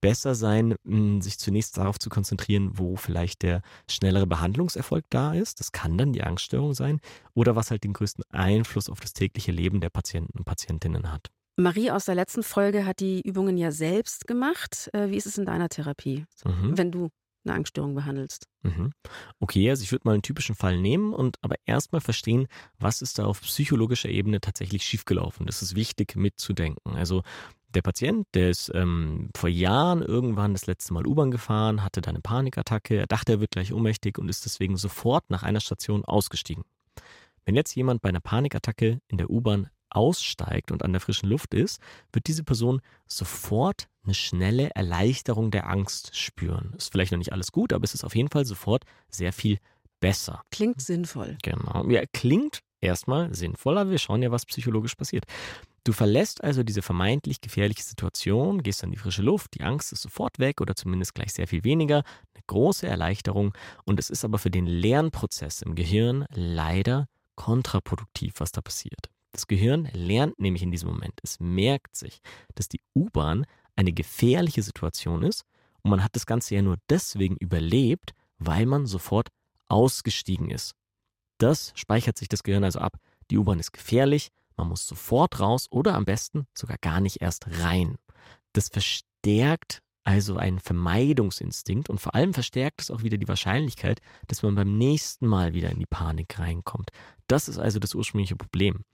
besser 0.00 0.34
sein, 0.34 0.74
mh, 0.84 1.22
sich 1.22 1.38
zunächst 1.38 1.76
darauf 1.78 1.98
zu 1.98 2.08
konzentrieren, 2.10 2.70
wo 2.74 2.96
vielleicht 2.96 3.42
der 3.42 3.62
schnellere 3.90 4.26
Behandlungserfolg 4.26 5.04
da 5.10 5.32
ist. 5.34 5.60
Das 5.60 5.72
kann 5.72 5.96
dann 5.98 6.12
die 6.12 6.22
Angststörung 6.22 6.74
sein 6.74 7.00
oder 7.34 7.56
was 7.56 7.70
halt 7.70 7.84
den 7.84 7.92
größten 7.92 8.24
Einfluss 8.30 8.88
auf 8.88 9.00
das 9.00 9.12
tägliche 9.12 9.52
Leben 9.52 9.80
der 9.80 9.90
Patienten 9.90 10.36
und 10.38 10.44
Patientinnen 10.44 11.12
hat. 11.12 11.30
Marie 11.58 11.90
aus 11.90 12.04
der 12.04 12.14
letzten 12.14 12.42
Folge 12.42 12.84
hat 12.84 13.00
die 13.00 13.22
Übungen 13.22 13.56
ja 13.56 13.72
selbst 13.72 14.26
gemacht. 14.26 14.90
Äh, 14.92 15.08
Wie 15.08 15.16
ist 15.16 15.24
es 15.26 15.38
in 15.38 15.46
deiner 15.46 15.70
Therapie, 15.70 16.26
Mhm. 16.44 16.76
wenn 16.76 16.92
du 16.92 17.08
eine 17.46 17.56
Angststörung 17.56 17.94
behandelst? 17.94 18.46
Mhm. 18.62 18.92
Okay, 19.40 19.70
also 19.70 19.82
ich 19.82 19.92
würde 19.92 20.02
mal 20.06 20.12
einen 20.12 20.22
typischen 20.22 20.54
Fall 20.54 20.78
nehmen 20.78 21.12
und 21.12 21.36
aber 21.42 21.56
erstmal 21.64 22.00
verstehen, 22.00 22.46
was 22.78 23.02
ist 23.02 23.18
da 23.18 23.26
auf 23.26 23.40
psychologischer 23.42 24.08
Ebene 24.08 24.40
tatsächlich 24.40 24.82
schiefgelaufen. 24.82 25.46
Das 25.46 25.62
ist 25.62 25.76
wichtig 25.76 26.16
mitzudenken. 26.16 26.96
Also 26.96 27.22
der 27.74 27.82
Patient, 27.82 28.26
der 28.34 28.50
ist 28.50 28.70
ähm, 28.74 29.30
vor 29.36 29.48
Jahren 29.48 30.02
irgendwann 30.02 30.54
das 30.54 30.66
letzte 30.66 30.94
Mal 30.94 31.06
U-Bahn 31.06 31.30
gefahren, 31.30 31.82
hatte 31.82 32.00
da 32.00 32.10
eine 32.10 32.20
Panikattacke, 32.20 32.96
er 32.96 33.06
dachte, 33.06 33.32
er 33.32 33.40
wird 33.40 33.50
gleich 33.50 33.72
ohnmächtig 33.72 34.18
und 34.18 34.28
ist 34.28 34.44
deswegen 34.44 34.76
sofort 34.76 35.28
nach 35.28 35.42
einer 35.42 35.60
Station 35.60 36.04
ausgestiegen. 36.04 36.64
Wenn 37.44 37.54
jetzt 37.54 37.74
jemand 37.76 38.02
bei 38.02 38.08
einer 38.08 38.20
Panikattacke 38.20 39.00
in 39.08 39.18
der 39.18 39.30
U-Bahn 39.30 39.68
aussteigt 39.90 40.72
und 40.72 40.82
an 40.82 40.92
der 40.92 41.00
frischen 41.00 41.28
Luft 41.28 41.54
ist, 41.54 41.80
wird 42.12 42.26
diese 42.26 42.44
Person 42.44 42.80
sofort 43.06 43.88
eine 44.06 44.14
schnelle 44.14 44.70
Erleichterung 44.74 45.50
der 45.50 45.68
Angst 45.68 46.16
spüren. 46.16 46.72
Ist 46.76 46.92
vielleicht 46.92 47.12
noch 47.12 47.18
nicht 47.18 47.32
alles 47.32 47.52
gut, 47.52 47.72
aber 47.72 47.84
es 47.84 47.94
ist 47.94 48.04
auf 48.04 48.16
jeden 48.16 48.30
Fall 48.30 48.44
sofort 48.44 48.84
sehr 49.10 49.32
viel 49.32 49.58
besser. 50.00 50.42
Klingt 50.50 50.80
sinnvoll. 50.80 51.36
Genau. 51.42 51.88
Ja, 51.88 52.02
klingt 52.12 52.60
erstmal 52.80 53.34
sinnvoll, 53.34 53.78
aber 53.78 53.90
wir 53.90 53.98
schauen 53.98 54.22
ja, 54.22 54.30
was 54.30 54.46
psychologisch 54.46 54.94
passiert. 54.94 55.24
Du 55.84 55.92
verlässt 55.92 56.42
also 56.42 56.64
diese 56.64 56.82
vermeintlich 56.82 57.40
gefährliche 57.40 57.82
Situation, 57.82 58.62
gehst 58.62 58.82
an 58.82 58.90
die 58.90 58.96
frische 58.96 59.22
Luft, 59.22 59.54
die 59.54 59.62
Angst 59.62 59.92
ist 59.92 60.02
sofort 60.02 60.40
weg 60.40 60.60
oder 60.60 60.74
zumindest 60.74 61.14
gleich 61.14 61.32
sehr 61.32 61.46
viel 61.46 61.62
weniger, 61.62 61.98
eine 62.34 62.42
große 62.48 62.88
Erleichterung 62.88 63.52
und 63.84 64.00
es 64.00 64.10
ist 64.10 64.24
aber 64.24 64.38
für 64.38 64.50
den 64.50 64.66
Lernprozess 64.66 65.62
im 65.62 65.76
Gehirn 65.76 66.26
leider 66.34 67.06
kontraproduktiv, 67.36 68.34
was 68.38 68.50
da 68.50 68.62
passiert. 68.62 69.10
Das 69.30 69.46
Gehirn 69.46 69.88
lernt 69.92 70.40
nämlich 70.40 70.62
in 70.62 70.72
diesem 70.72 70.88
Moment. 70.88 71.20
Es 71.22 71.38
merkt 71.38 71.94
sich, 71.94 72.20
dass 72.54 72.68
die 72.68 72.80
U-Bahn 72.94 73.46
eine 73.76 73.92
gefährliche 73.92 74.62
Situation 74.62 75.22
ist 75.22 75.44
und 75.82 75.90
man 75.90 76.02
hat 76.02 76.16
das 76.16 76.26
Ganze 76.26 76.54
ja 76.54 76.62
nur 76.62 76.78
deswegen 76.90 77.36
überlebt, 77.36 78.12
weil 78.38 78.66
man 78.66 78.86
sofort 78.86 79.28
ausgestiegen 79.68 80.50
ist. 80.50 80.74
Das 81.38 81.72
speichert 81.74 82.18
sich 82.18 82.28
das 82.28 82.42
Gehirn 82.42 82.64
also 82.64 82.80
ab. 82.80 82.96
Die 83.30 83.38
U-Bahn 83.38 83.60
ist 83.60 83.72
gefährlich, 83.72 84.30
man 84.56 84.68
muss 84.68 84.86
sofort 84.86 85.40
raus 85.40 85.66
oder 85.70 85.94
am 85.94 86.04
besten 86.04 86.46
sogar 86.54 86.78
gar 86.78 87.00
nicht 87.00 87.20
erst 87.20 87.46
rein. 87.60 87.96
Das 88.52 88.68
verstärkt 88.68 89.82
also 90.06 90.36
ein 90.36 90.60
Vermeidungsinstinkt 90.60 91.90
und 91.90 92.00
vor 92.00 92.14
allem 92.14 92.32
verstärkt 92.32 92.80
es 92.80 92.90
auch 92.90 93.02
wieder 93.02 93.18
die 93.18 93.28
Wahrscheinlichkeit, 93.28 94.00
dass 94.28 94.42
man 94.42 94.54
beim 94.54 94.78
nächsten 94.78 95.26
Mal 95.26 95.52
wieder 95.52 95.70
in 95.70 95.80
die 95.80 95.86
Panik 95.86 96.38
reinkommt. 96.38 96.90
Das 97.26 97.48
ist 97.48 97.58
also 97.58 97.80
das 97.80 97.94
ursprüngliche 97.94 98.36
Problem. 98.36 98.84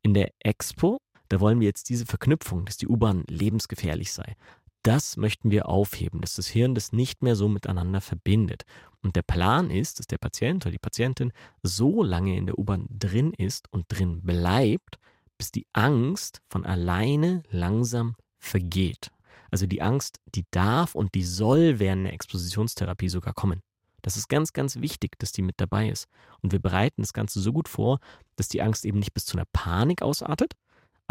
In 0.00 0.14
der 0.14 0.32
Expo, 0.40 0.98
da 1.32 1.40
wollen 1.40 1.60
wir 1.60 1.66
jetzt 1.66 1.88
diese 1.88 2.04
Verknüpfung, 2.04 2.66
dass 2.66 2.76
die 2.76 2.86
U-Bahn 2.86 3.24
lebensgefährlich 3.26 4.12
sei. 4.12 4.36
Das 4.82 5.16
möchten 5.16 5.50
wir 5.50 5.66
aufheben, 5.66 6.20
dass 6.20 6.34
das 6.34 6.46
Hirn 6.46 6.74
das 6.74 6.92
nicht 6.92 7.22
mehr 7.22 7.36
so 7.36 7.48
miteinander 7.48 8.02
verbindet. 8.02 8.64
Und 9.02 9.16
der 9.16 9.22
Plan 9.22 9.70
ist, 9.70 9.98
dass 9.98 10.06
der 10.06 10.18
Patient 10.18 10.66
oder 10.66 10.72
die 10.72 10.78
Patientin 10.78 11.32
so 11.62 12.02
lange 12.02 12.36
in 12.36 12.44
der 12.44 12.58
U-Bahn 12.58 12.86
drin 12.90 13.32
ist 13.32 13.72
und 13.72 13.86
drin 13.88 14.20
bleibt, 14.20 14.98
bis 15.38 15.50
die 15.50 15.66
Angst 15.72 16.42
von 16.50 16.66
alleine 16.66 17.42
langsam 17.50 18.14
vergeht. 18.38 19.10
Also 19.50 19.66
die 19.66 19.80
Angst, 19.80 20.20
die 20.34 20.44
darf 20.50 20.94
und 20.94 21.14
die 21.14 21.24
soll 21.24 21.78
während 21.78 22.04
der 22.04 22.12
Expositionstherapie 22.12 23.08
sogar 23.08 23.32
kommen. 23.32 23.62
Das 24.02 24.18
ist 24.18 24.28
ganz, 24.28 24.52
ganz 24.52 24.76
wichtig, 24.82 25.18
dass 25.18 25.32
die 25.32 25.42
mit 25.42 25.54
dabei 25.58 25.88
ist. 25.88 26.08
Und 26.42 26.52
wir 26.52 26.60
bereiten 26.60 27.00
das 27.00 27.14
Ganze 27.14 27.40
so 27.40 27.54
gut 27.54 27.68
vor, 27.70 28.00
dass 28.36 28.48
die 28.48 28.60
Angst 28.60 28.84
eben 28.84 28.98
nicht 28.98 29.14
bis 29.14 29.24
zu 29.24 29.38
einer 29.38 29.46
Panik 29.50 30.02
ausartet, 30.02 30.56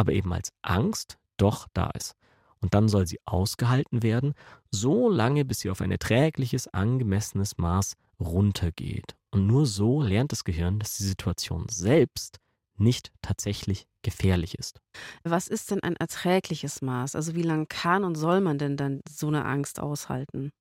aber 0.01 0.13
eben 0.13 0.33
als 0.33 0.51
Angst 0.63 1.17
doch 1.37 1.67
da 1.73 1.91
ist. 1.91 2.15
Und 2.59 2.73
dann 2.73 2.89
soll 2.89 3.07
sie 3.07 3.19
ausgehalten 3.25 4.03
werden, 4.03 4.33
so 4.71 5.09
lange, 5.09 5.45
bis 5.45 5.59
sie 5.61 5.69
auf 5.69 5.81
ein 5.81 5.91
erträgliches, 5.91 6.67
angemessenes 6.67 7.57
Maß 7.57 7.93
runtergeht. 8.19 9.15
Und 9.31 9.47
nur 9.47 9.65
so 9.65 10.01
lernt 10.01 10.31
das 10.31 10.43
Gehirn, 10.43 10.79
dass 10.79 10.97
die 10.97 11.03
Situation 11.03 11.67
selbst 11.69 12.39
nicht 12.81 13.11
tatsächlich 13.21 13.87
gefährlich 14.01 14.57
ist. 14.57 14.79
Was 15.23 15.47
ist 15.47 15.71
denn 15.71 15.83
ein 15.83 15.95
erträgliches 15.95 16.81
Maß? 16.81 17.15
Also 17.15 17.35
wie 17.35 17.43
lange 17.43 17.67
kann 17.67 18.03
und 18.03 18.15
soll 18.15 18.41
man 18.41 18.57
denn 18.57 18.77
dann 18.77 19.01
so 19.07 19.27
eine 19.27 19.45
Angst 19.45 19.79
aushalten? 19.79 20.51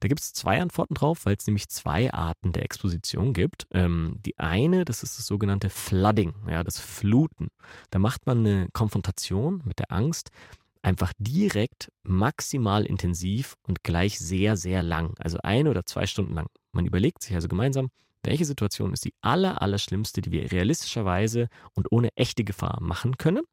Da 0.00 0.08
gibt 0.08 0.20
es 0.20 0.32
zwei 0.32 0.60
Antworten 0.60 0.94
drauf, 0.94 1.24
weil 1.24 1.36
es 1.36 1.46
nämlich 1.46 1.68
zwei 1.68 2.12
Arten 2.12 2.52
der 2.52 2.64
Exposition 2.64 3.32
gibt. 3.32 3.66
Ähm, 3.72 4.18
die 4.24 4.38
eine, 4.38 4.84
das 4.84 5.02
ist 5.02 5.18
das 5.18 5.26
sogenannte 5.26 5.70
Flooding, 5.70 6.34
ja, 6.48 6.62
das 6.62 6.78
Fluten. 6.78 7.48
Da 7.90 7.98
macht 7.98 8.26
man 8.26 8.40
eine 8.40 8.68
Konfrontation 8.72 9.62
mit 9.64 9.78
der 9.78 9.90
Angst 9.90 10.30
einfach 10.82 11.12
direkt 11.18 11.90
maximal 12.02 12.84
intensiv 12.84 13.54
und 13.66 13.82
gleich 13.82 14.18
sehr, 14.18 14.56
sehr 14.56 14.82
lang. 14.82 15.14
Also 15.18 15.38
ein 15.42 15.66
oder 15.66 15.86
zwei 15.86 16.06
Stunden 16.06 16.34
lang. 16.34 16.48
Man 16.72 16.84
überlegt 16.84 17.22
sich 17.22 17.34
also 17.34 17.48
gemeinsam, 17.48 17.88
welche 18.24 18.44
Situation 18.44 18.92
ist 18.92 19.04
die 19.04 19.14
aller, 19.20 19.62
aller 19.62 19.78
schlimmste, 19.78 20.20
die 20.20 20.32
wir 20.32 20.50
realistischerweise 20.50 21.48
und 21.74 21.90
ohne 21.92 22.08
echte 22.16 22.44
Gefahr 22.44 22.78
machen 22.80 23.18
können. 23.18 23.44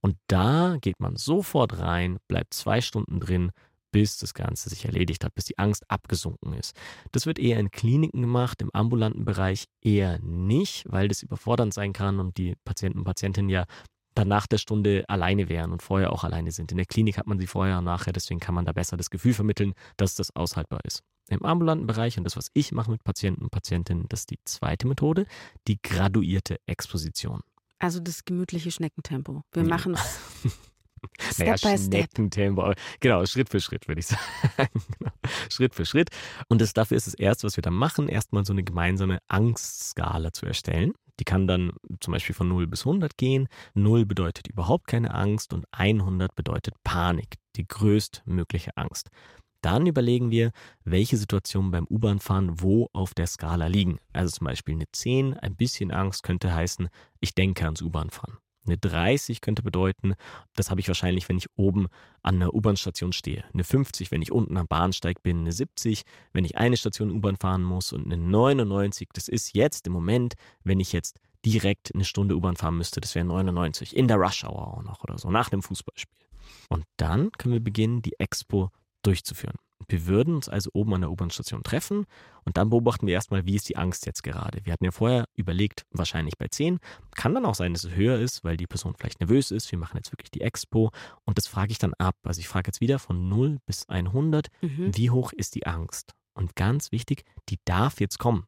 Und 0.00 0.16
da 0.28 0.76
geht 0.80 1.00
man 1.00 1.16
sofort 1.16 1.78
rein, 1.78 2.18
bleibt 2.28 2.54
zwei 2.54 2.80
Stunden 2.80 3.20
drin, 3.20 3.50
bis 3.90 4.18
das 4.18 4.34
Ganze 4.34 4.68
sich 4.68 4.84
erledigt 4.84 5.24
hat, 5.24 5.34
bis 5.34 5.46
die 5.46 5.58
Angst 5.58 5.90
abgesunken 5.90 6.52
ist. 6.52 6.76
Das 7.12 7.26
wird 7.26 7.38
eher 7.38 7.58
in 7.58 7.70
Kliniken 7.70 8.20
gemacht, 8.20 8.60
im 8.62 8.70
ambulanten 8.72 9.24
Bereich 9.24 9.64
eher 9.82 10.18
nicht, 10.20 10.84
weil 10.88 11.08
das 11.08 11.22
überfordernd 11.22 11.72
sein 11.72 11.92
kann 11.92 12.20
und 12.20 12.36
die 12.36 12.54
Patienten 12.64 12.98
und 12.98 13.04
Patientinnen 13.04 13.50
ja 13.50 13.64
dann 14.14 14.28
nach 14.28 14.46
der 14.46 14.58
Stunde 14.58 15.04
alleine 15.08 15.48
wären 15.48 15.72
und 15.72 15.82
vorher 15.82 16.12
auch 16.12 16.24
alleine 16.24 16.50
sind. 16.50 16.70
In 16.72 16.76
der 16.76 16.86
Klinik 16.86 17.18
hat 17.18 17.26
man 17.26 17.38
sie 17.38 17.46
vorher 17.46 17.78
und 17.78 17.84
nachher, 17.84 18.12
deswegen 18.12 18.40
kann 18.40 18.54
man 18.54 18.64
da 18.64 18.72
besser 18.72 18.96
das 18.96 19.10
Gefühl 19.10 19.32
vermitteln, 19.32 19.74
dass 19.96 20.16
das 20.16 20.34
aushaltbar 20.34 20.80
ist. 20.84 21.02
Im 21.28 21.44
ambulanten 21.44 21.86
Bereich 21.86 22.18
und 22.18 22.24
das, 22.24 22.36
was 22.36 22.50
ich 22.54 22.72
mache 22.72 22.90
mit 22.90 23.04
Patienten 23.04 23.42
und 23.42 23.50
Patientinnen, 23.50 24.06
das 24.08 24.20
ist 24.20 24.30
die 24.30 24.38
zweite 24.44 24.86
Methode, 24.86 25.26
die 25.66 25.80
graduierte 25.82 26.58
Exposition. 26.66 27.40
Also 27.78 28.00
das 28.00 28.24
gemütliche 28.24 28.70
Schneckentempo. 28.70 29.42
Wir 29.52 29.64
machen 29.64 29.94
es 31.18 31.34
Step 31.34 31.46
naja, 31.46 31.76
by 31.76 31.82
Schneckentempo. 31.82 32.72
Genau, 33.00 33.24
Schritt 33.26 33.50
für 33.50 33.60
Schritt, 33.60 33.88
würde 33.88 34.00
ich 34.00 34.06
sagen. 34.08 34.20
Genau. 34.98 35.12
Schritt 35.50 35.74
für 35.74 35.84
Schritt. 35.84 36.10
Und 36.48 36.60
das, 36.60 36.72
dafür 36.72 36.96
ist 36.96 37.06
das 37.06 37.14
Erste, 37.14 37.46
was 37.46 37.56
wir 37.56 37.62
da 37.62 37.70
machen, 37.70 38.08
erstmal 38.08 38.44
so 38.44 38.52
eine 38.52 38.64
gemeinsame 38.64 39.18
Angstskala 39.28 40.32
zu 40.32 40.46
erstellen. 40.46 40.92
Die 41.20 41.24
kann 41.24 41.48
dann 41.48 41.72
zum 42.00 42.12
Beispiel 42.12 42.34
von 42.34 42.48
0 42.48 42.66
bis 42.68 42.86
100 42.86 43.16
gehen. 43.16 43.48
0 43.74 44.06
bedeutet 44.06 44.46
überhaupt 44.48 44.86
keine 44.86 45.14
Angst 45.14 45.52
und 45.52 45.66
100 45.72 46.34
bedeutet 46.34 46.74
Panik, 46.84 47.36
die 47.56 47.66
größtmögliche 47.66 48.76
Angst. 48.76 49.10
Dann 49.60 49.86
überlegen 49.86 50.30
wir, 50.30 50.52
welche 50.84 51.16
Situationen 51.16 51.70
beim 51.70 51.86
U-Bahn-Fahren 51.88 52.60
wo 52.60 52.88
auf 52.92 53.14
der 53.14 53.26
Skala 53.26 53.66
liegen. 53.66 53.98
Also 54.12 54.36
zum 54.36 54.46
Beispiel 54.46 54.74
eine 54.74 54.86
10, 54.90 55.34
ein 55.34 55.56
bisschen 55.56 55.90
Angst 55.90 56.22
könnte 56.22 56.54
heißen, 56.54 56.88
ich 57.20 57.34
denke 57.34 57.64
ans 57.64 57.82
U-Bahn-Fahren. 57.82 58.38
Eine 58.66 58.78
30 58.78 59.40
könnte 59.40 59.62
bedeuten, 59.62 60.14
das 60.54 60.70
habe 60.70 60.80
ich 60.80 60.88
wahrscheinlich, 60.88 61.28
wenn 61.28 61.38
ich 61.38 61.48
oben 61.56 61.88
an 62.22 62.36
einer 62.36 62.52
U-Bahn-Station 62.52 63.12
stehe. 63.12 63.44
Eine 63.52 63.64
50, 63.64 64.10
wenn 64.10 64.20
ich 64.20 64.30
unten 64.30 64.56
am 64.58 64.68
Bahnsteig 64.68 65.22
bin. 65.22 65.40
Eine 65.40 65.52
70, 65.52 66.02
wenn 66.32 66.44
ich 66.44 66.58
eine 66.58 66.76
Station 66.76 67.10
U-Bahn 67.10 67.36
fahren 67.36 67.62
muss. 67.62 67.92
Und 67.92 68.04
eine 68.04 68.18
99, 68.18 69.08
das 69.14 69.28
ist 69.28 69.54
jetzt 69.54 69.86
im 69.86 69.94
Moment, 69.94 70.34
wenn 70.64 70.80
ich 70.80 70.92
jetzt 70.92 71.18
direkt 71.44 71.94
eine 71.94 72.04
Stunde 72.04 72.36
U-Bahn 72.36 72.56
fahren 72.56 72.76
müsste. 72.76 73.00
Das 73.00 73.14
wäre 73.14 73.24
99. 73.24 73.96
In 73.96 74.06
der 74.06 74.18
Rush 74.18 74.44
Hour 74.44 74.74
auch 74.76 74.82
noch 74.82 75.02
oder 75.02 75.18
so, 75.18 75.30
nach 75.30 75.48
dem 75.48 75.62
Fußballspiel. 75.62 76.26
Und 76.68 76.84
dann 76.98 77.32
können 77.32 77.54
wir 77.54 77.64
beginnen, 77.64 78.02
die 78.02 78.18
Expo 78.18 78.70
durchzuführen. 79.02 79.56
Wir 79.86 80.06
würden 80.06 80.34
uns 80.34 80.48
also 80.48 80.70
oben 80.74 80.94
an 80.94 81.02
der 81.02 81.10
U-Bahn-Station 81.10 81.62
treffen 81.62 82.04
und 82.44 82.56
dann 82.56 82.68
beobachten 82.68 83.06
wir 83.06 83.14
erstmal, 83.14 83.46
wie 83.46 83.54
ist 83.54 83.68
die 83.68 83.76
Angst 83.76 84.06
jetzt 84.06 84.22
gerade. 84.22 84.60
Wir 84.64 84.72
hatten 84.72 84.84
ja 84.84 84.90
vorher 84.90 85.24
überlegt, 85.34 85.86
wahrscheinlich 85.92 86.36
bei 86.36 86.48
10. 86.48 86.78
Kann 87.14 87.34
dann 87.34 87.46
auch 87.46 87.54
sein, 87.54 87.72
dass 87.72 87.84
es 87.84 87.94
höher 87.94 88.18
ist, 88.18 88.42
weil 88.44 88.56
die 88.56 88.66
Person 88.66 88.94
vielleicht 88.98 89.20
nervös 89.20 89.50
ist. 89.50 89.70
Wir 89.70 89.78
machen 89.78 89.96
jetzt 89.96 90.12
wirklich 90.12 90.30
die 90.30 90.40
Expo 90.40 90.90
und 91.24 91.38
das 91.38 91.46
frage 91.46 91.70
ich 91.70 91.78
dann 91.78 91.94
ab. 91.94 92.16
Also 92.24 92.40
ich 92.40 92.48
frage 92.48 92.68
jetzt 92.68 92.80
wieder 92.80 92.98
von 92.98 93.28
0 93.28 93.58
bis 93.66 93.88
100, 93.88 94.48
mhm. 94.60 94.96
wie 94.96 95.10
hoch 95.10 95.32
ist 95.32 95.54
die 95.54 95.66
Angst? 95.66 96.12
Und 96.34 96.54
ganz 96.54 96.92
wichtig, 96.92 97.24
die 97.48 97.58
darf 97.64 98.00
jetzt 98.00 98.18
kommen. 98.18 98.46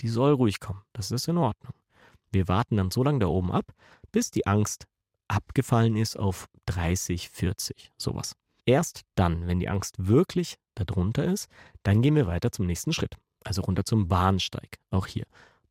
Die 0.00 0.08
soll 0.08 0.32
ruhig 0.32 0.60
kommen. 0.60 0.82
Das 0.92 1.10
ist 1.10 1.28
in 1.28 1.38
Ordnung. 1.38 1.72
Wir 2.32 2.48
warten 2.48 2.76
dann 2.76 2.90
so 2.90 3.04
lange 3.04 3.20
da 3.20 3.26
oben 3.26 3.52
ab, 3.52 3.72
bis 4.12 4.30
die 4.30 4.46
Angst 4.46 4.86
abgefallen 5.28 5.96
ist 5.96 6.18
auf 6.18 6.48
30, 6.66 7.28
40, 7.30 7.92
sowas. 7.96 8.34
Erst 8.66 9.02
dann, 9.14 9.46
wenn 9.46 9.60
die 9.60 9.68
Angst 9.68 10.06
wirklich 10.06 10.56
darunter 10.74 11.24
ist, 11.24 11.48
dann 11.82 12.02
gehen 12.02 12.16
wir 12.16 12.26
weiter 12.26 12.50
zum 12.50 12.66
nächsten 12.66 12.92
Schritt. 12.92 13.16
Also 13.44 13.62
runter 13.62 13.84
zum 13.84 14.08
Bahnsteig. 14.08 14.78
Auch 14.90 15.06
hier. 15.06 15.24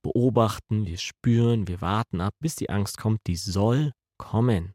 Beobachten, 0.04 0.86
wir 0.86 0.98
spüren, 0.98 1.68
wir 1.68 1.82
warten 1.82 2.22
ab, 2.22 2.36
bis 2.40 2.56
die 2.56 2.70
Angst 2.70 2.98
kommt. 2.98 3.22
Die 3.28 3.36
soll 3.36 3.94
kommen. 4.18 4.74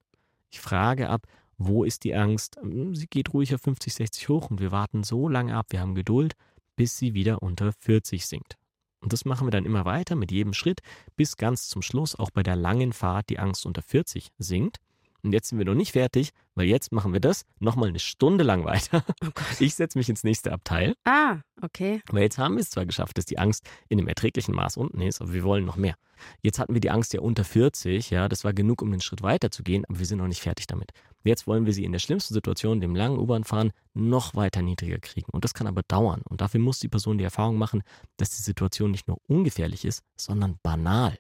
Ich 0.50 0.60
frage 0.60 1.08
ab, 1.08 1.26
wo 1.58 1.84
ist 1.84 2.04
die 2.04 2.14
Angst? 2.14 2.56
Hm, 2.56 2.94
sie 2.94 3.06
geht 3.06 3.32
ruhig 3.34 3.54
auf 3.54 3.60
50, 3.62 3.94
60 3.94 4.28
hoch 4.28 4.50
und 4.50 4.60
wir 4.60 4.72
warten 4.72 5.02
so 5.02 5.28
lange 5.28 5.54
ab, 5.54 5.66
wir 5.70 5.80
haben 5.80 5.94
Geduld, 5.94 6.34
bis 6.76 6.96
sie 6.96 7.14
wieder 7.14 7.42
unter 7.42 7.72
40 7.72 8.26
sinkt. 8.26 8.56
Und 9.00 9.12
das 9.12 9.25
machen 9.25 9.46
wir 9.46 9.50
dann 9.50 9.64
immer 9.64 9.84
weiter 9.84 10.16
mit 10.16 10.32
jedem 10.32 10.54
Schritt, 10.54 10.80
bis 11.16 11.37
ganz 11.37 11.68
zum 11.68 11.82
Schluss 11.82 12.16
auch 12.16 12.30
bei 12.30 12.42
der 12.42 12.56
langen 12.56 12.92
Fahrt 12.92 13.28
die 13.28 13.38
Angst 13.38 13.66
unter 13.66 13.82
40 13.82 14.28
sinkt. 14.38 14.78
Und 15.22 15.32
jetzt 15.32 15.48
sind 15.48 15.58
wir 15.58 15.64
noch 15.64 15.75
nicht 15.75 15.92
fertig, 15.92 16.30
weil 16.54 16.66
jetzt 16.66 16.92
machen 16.92 17.12
wir 17.12 17.20
das 17.20 17.44
nochmal 17.58 17.88
eine 17.88 17.98
Stunde 17.98 18.44
lang 18.44 18.64
weiter. 18.64 19.04
Oh 19.25 19.28
ich 19.58 19.75
setze 19.75 19.98
mich 19.98 20.08
ins 20.08 20.25
nächste 20.25 20.52
Abteil. 20.52 20.94
Ah, 21.04 21.38
okay. 21.62 22.00
Weil 22.10 22.22
jetzt 22.22 22.38
haben 22.38 22.54
wir 22.54 22.60
es 22.60 22.70
zwar 22.70 22.87
geschafft, 22.87 23.18
dass 23.18 23.25
die 23.25 23.38
Angst 23.38 23.64
in 23.88 23.98
einem 23.98 24.08
erträglichen 24.08 24.54
Maß 24.54 24.76
unten 24.76 25.00
ist, 25.00 25.20
aber 25.20 25.32
wir 25.32 25.44
wollen 25.44 25.64
noch 25.64 25.76
mehr. 25.76 25.96
Jetzt 26.42 26.58
hatten 26.58 26.75
wir 26.75 26.80
die 26.80 26.90
Angst 26.90 27.12
ja 27.14 27.20
unter 27.20 27.44
40, 27.44 28.10
ja, 28.10 28.28
das 28.28 28.44
war 28.44 28.52
genug, 28.52 28.82
um 28.82 28.90
den 28.90 29.00
Schritt 29.00 29.22
weiter 29.22 29.50
zu 29.50 29.62
gehen, 29.62 29.84
aber 29.88 29.98
wir 29.98 30.06
sind 30.06 30.18
noch 30.18 30.26
nicht 30.26 30.42
fertig 30.42 30.66
damit. 30.66 30.92
Jetzt 31.25 31.46
wollen 31.46 31.66
wir 31.66 31.72
sie 31.72 31.84
in 31.84 31.92
der 31.92 31.98
schlimmsten 31.98 32.34
Situation, 32.34 32.80
dem 32.80 32.94
langen 32.94 33.18
U-Bahn-Fahren, 33.18 33.72
noch 33.94 34.34
weiter 34.34 34.62
niedriger 34.62 34.98
kriegen. 34.98 35.30
Und 35.32 35.44
das 35.44 35.54
kann 35.54 35.66
aber 35.66 35.82
dauern. 35.87 36.22
Und 36.28 36.40
dafür 36.40 36.60
muss 36.60 36.78
die 36.78 36.88
Person 36.88 37.18
die 37.18 37.25
Erfahrung 37.25 37.56
machen, 37.56 37.82
dass 38.16 38.30
die 38.30 38.42
Situation 38.42 38.90
nicht 38.90 39.08
nur 39.08 39.18
ungefährlich 39.26 39.84
ist, 39.84 40.02
sondern 40.16 40.58
banal. 40.62 41.18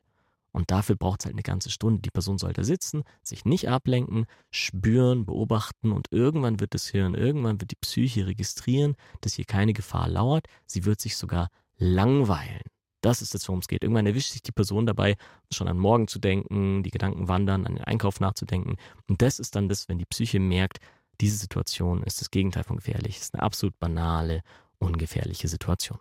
Und 0.52 0.70
dafür 0.70 0.96
braucht 0.96 1.20
es 1.20 1.26
halt 1.26 1.34
eine 1.34 1.42
ganze 1.42 1.70
Stunde. 1.70 2.00
Die 2.02 2.10
Person 2.10 2.38
sollte 2.38 2.64
sitzen, 2.64 3.04
sich 3.22 3.44
nicht 3.44 3.68
ablenken, 3.68 4.26
spüren, 4.50 5.26
beobachten 5.26 5.92
und 5.92 6.08
irgendwann 6.10 6.60
wird 6.60 6.74
das 6.74 6.88
Hirn, 6.88 7.14
irgendwann 7.14 7.60
wird 7.60 7.70
die 7.70 7.76
Psyche 7.80 8.26
registrieren, 8.26 8.96
dass 9.20 9.34
hier 9.34 9.44
keine 9.44 9.72
Gefahr 9.72 10.08
lauert. 10.08 10.46
Sie 10.66 10.84
wird 10.84 11.00
sich 11.00 11.16
sogar 11.16 11.48
langweilen. 11.76 12.62
Das 13.00 13.22
ist 13.22 13.34
das, 13.34 13.46
worum 13.48 13.60
es 13.60 13.68
geht. 13.68 13.82
Irgendwann 13.84 14.06
erwischt 14.06 14.32
sich 14.32 14.42
die 14.42 14.52
Person 14.52 14.86
dabei, 14.86 15.16
schon 15.52 15.68
an 15.68 15.78
morgen 15.78 16.08
zu 16.08 16.18
denken, 16.18 16.82
die 16.82 16.90
Gedanken 16.90 17.28
wandern, 17.28 17.64
an 17.64 17.76
den 17.76 17.84
Einkauf 17.84 18.18
nachzudenken. 18.18 18.76
Und 19.08 19.22
das 19.22 19.38
ist 19.38 19.54
dann 19.54 19.68
das, 19.68 19.88
wenn 19.88 19.98
die 19.98 20.06
Psyche 20.06 20.40
merkt, 20.40 20.78
diese 21.20 21.36
Situation 21.36 22.02
ist 22.02 22.20
das 22.20 22.30
Gegenteil 22.30 22.64
von 22.64 22.76
gefährlich. 22.76 23.16
Es 23.16 23.22
ist 23.24 23.34
eine 23.34 23.42
absolut 23.42 23.78
banale, 23.78 24.42
ungefährliche 24.78 25.48
Situation. 25.48 25.98